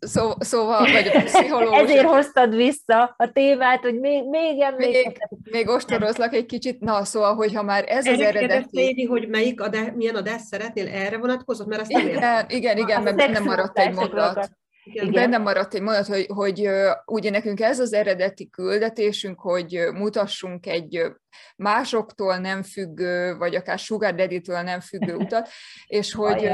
[0.00, 1.78] szó, szóval, vagy a pszichológus.
[1.78, 5.28] Ezért hoztad vissza a témát, hogy még, még emlékeztek.
[5.30, 6.80] Még, még ostorozlak egy kicsit.
[6.80, 9.04] Na, szóval, hogyha már ez Ezek az eredeti...
[9.04, 13.16] hogy melyik adás, milyen adást szeretnél, erre vonatkozott, mert azt nem igen, igen, igen, mert
[13.16, 14.50] benne maradt egy mondat.
[14.84, 15.12] Igen.
[15.12, 16.70] Benne maradt egy mondat, hogy, hogy
[17.06, 21.12] ugye nekünk ez az eredeti küldetésünk, hogy mutassunk egy
[21.56, 25.48] másoktól nem függő, vagy akár sugar daddy-től nem függő utat,
[25.86, 26.50] és hogy,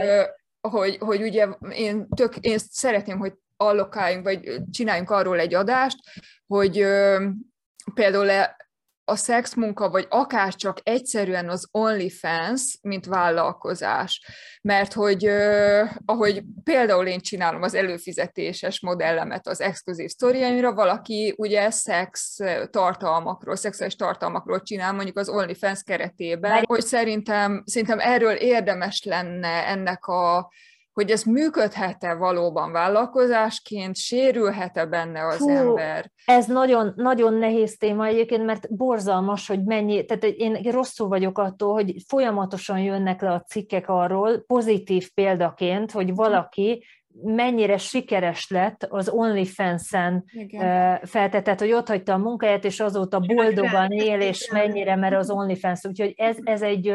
[0.61, 5.99] hogy, hogy ugye én, tök, én szeretném, hogy allokáljunk, vagy csináljunk arról egy adást,
[6.47, 6.87] hogy
[7.95, 8.31] például
[9.09, 14.23] a szexmunka, vagy akár csak egyszerűen az OnlyFans, mint vállalkozás.
[14.63, 15.29] Mert hogy
[16.05, 22.39] ahogy például én csinálom az előfizetéses modellemet az exkluzív sztoriaimra, valaki ugye szex
[22.71, 30.07] tartalmakról, szexuális tartalmakról csinál, mondjuk az OnlyFans keretében, hogy szerintem, szerintem erről érdemes lenne ennek
[30.07, 30.51] a
[30.97, 36.11] hogy ez működhet-e valóban vállalkozásként, sérülhet-e benne az Hú, ember?
[36.25, 41.73] Ez nagyon, nagyon nehéz téma egyébként, mert borzalmas, hogy mennyi, tehát én rosszul vagyok attól,
[41.73, 46.85] hogy folyamatosan jönnek le a cikkek arról, pozitív példaként, hogy valaki
[47.23, 50.25] mennyire sikeres lett az OnlyFans-en
[51.03, 55.85] feltetett, hogy ott hagyta a munkáját, és azóta boldogan él, és mennyire, mert az OnlyFans.
[55.85, 56.95] Úgyhogy ez, ez egy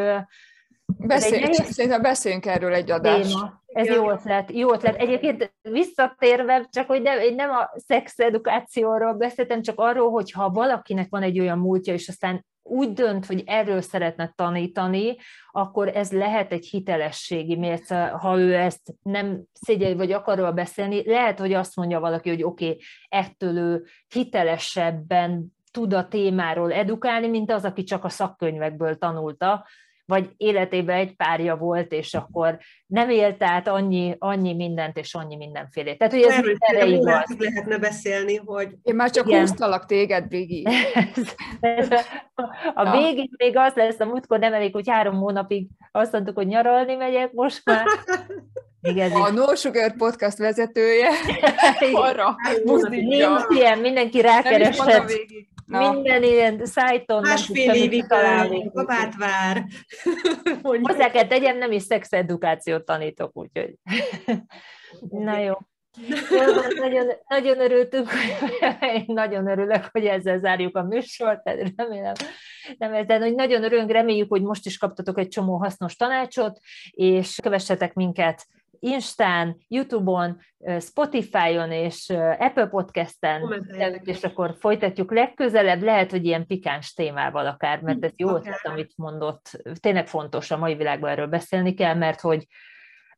[0.98, 3.34] Beszéljünk, szerintem beszéljünk erről egy adást.
[3.34, 3.62] Téma.
[3.66, 4.96] Ez jó ötlet, jó ötlet.
[4.96, 11.08] Egyébként visszatérve, csak hogy nem, én nem a szexedukációról beszéltem, csak arról, hogy ha valakinek
[11.10, 15.18] van egy olyan múltja, és aztán úgy dönt, hogy erről szeretne tanítani,
[15.52, 21.08] akkor ez lehet egy hitelességi mérce, ha ő ezt nem szégyel, vagy akar róla beszélni,
[21.08, 27.28] lehet, hogy azt mondja valaki, hogy oké, okay, ettől ő hitelesebben tud a témáról edukálni,
[27.28, 29.66] mint az, aki csak a szakkönyvekből tanulta,
[30.12, 35.36] vagy életében egy párja volt, és akkor nem élt át annyi, annyi mindent és annyi
[35.36, 35.98] mindenfélét.
[35.98, 37.04] Tehát, hogy ez Erről szerintem igaz.
[37.06, 39.40] lehet- lehetne beszélni, hogy Én már csak Igen.
[39.40, 40.66] húztalak téged, Brigi.
[42.74, 42.92] A Ja.
[42.92, 46.96] végig még az lesz, a múltkor nem elég, hogy három hónapig azt mondtuk, hogy nyaralni
[46.96, 47.86] megyek, most már
[48.82, 49.32] ez A.
[49.32, 51.10] No Sugar podcast vezetője
[51.94, 52.36] arra
[52.66, 53.30] buzdítja.
[53.30, 55.12] Nincs ilyen, mindenki Nem is mondom rákeresett.
[55.72, 58.70] Na, Minden ilyen szájton másfél évig találni.
[58.74, 59.66] babát vár.
[60.82, 63.76] Hozzá kell tegyem, nem is szexedukációt tanítok, úgyhogy.
[65.10, 65.54] Na jó.
[66.30, 68.10] Jó, van, nagyon, nagyon örültünk,
[68.82, 72.14] én nagyon örülök, hogy ezzel zárjuk a műsort, tehát remélem,
[72.78, 76.60] nem, de hogy nagyon örülünk, reméljük, hogy most is kaptatok egy csomó hasznos tanácsot,
[76.92, 78.48] és kövessetek minket
[78.84, 80.40] Instán, Youtube-on,
[80.80, 82.10] Spotify-on és
[82.40, 83.66] Apple Podcast-en,
[84.04, 88.94] és akkor folytatjuk legközelebb, lehet, hogy ilyen pikáns témával akár, mert ez jó ötlet, amit
[88.96, 89.62] mondott.
[89.80, 92.48] Tényleg fontos a mai világban erről beszélni kell, mert hogy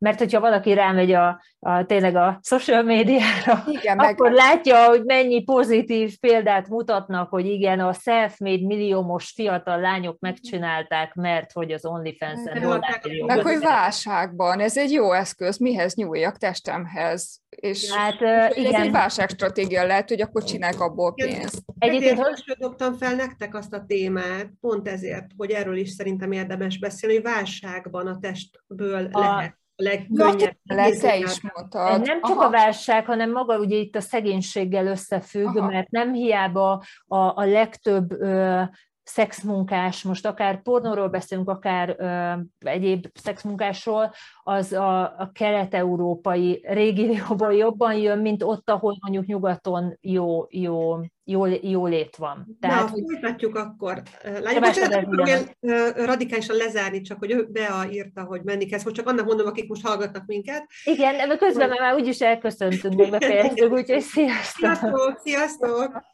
[0.04, 5.04] mert hogyha valaki rámegy a, a, tényleg a social médiára, igen, meg akkor látja, hogy
[5.04, 11.86] mennyi pozitív példát mutatnak, hogy igen, a self-made milliómos fiatal lányok megcsinálták, mert hogy az
[11.86, 13.26] OnlyFans-en Meg dollármillió.
[13.26, 17.41] meg hogy válságban, ez egy jó eszköz, mihez nyúljak testemhez.
[17.49, 21.64] És Hát ö, ez egy igen, válságstratégia lehet, hogy akkor csinálják abból pénzt.
[21.78, 26.80] egyébként most dobtam fel nektek azt a témát, pont ezért, hogy erről is szerintem érdemes
[26.80, 30.57] beszélni, hogy válságban a testből A- lehet legkönnyebb.
[30.63, 32.01] Le, te is mondtad.
[32.01, 32.45] nem csak Aha.
[32.45, 35.67] a válság, hanem maga ugye itt a szegénységgel összefügg, Aha.
[35.67, 38.61] mert nem hiába a, a legtöbb ö,
[39.04, 42.32] szexmunkás, most akár pornóról beszélünk, akár ö,
[42.70, 50.45] egyéb szexmunkásról, az a, a kelet-európai régióban jobban jön, mint ott, ahol mondjuk nyugaton jó,
[50.49, 52.58] jó, jó, jó lét van.
[52.60, 54.01] Tehát, Na, folytatjuk akkor.
[54.22, 55.56] Kevesebb bocsánat,
[55.95, 58.80] radikálisan lezárni, csak hogy ő Bea írta, hogy menni kell.
[58.84, 60.66] Most csak annak mondom, akik most hallgatnak minket.
[60.84, 64.76] igen, de közben már úgyis elköszöntünk, meg befejeztük, úgyhogy sziasztok!
[64.76, 65.20] Sziasztok!
[65.24, 66.12] Sziasztok!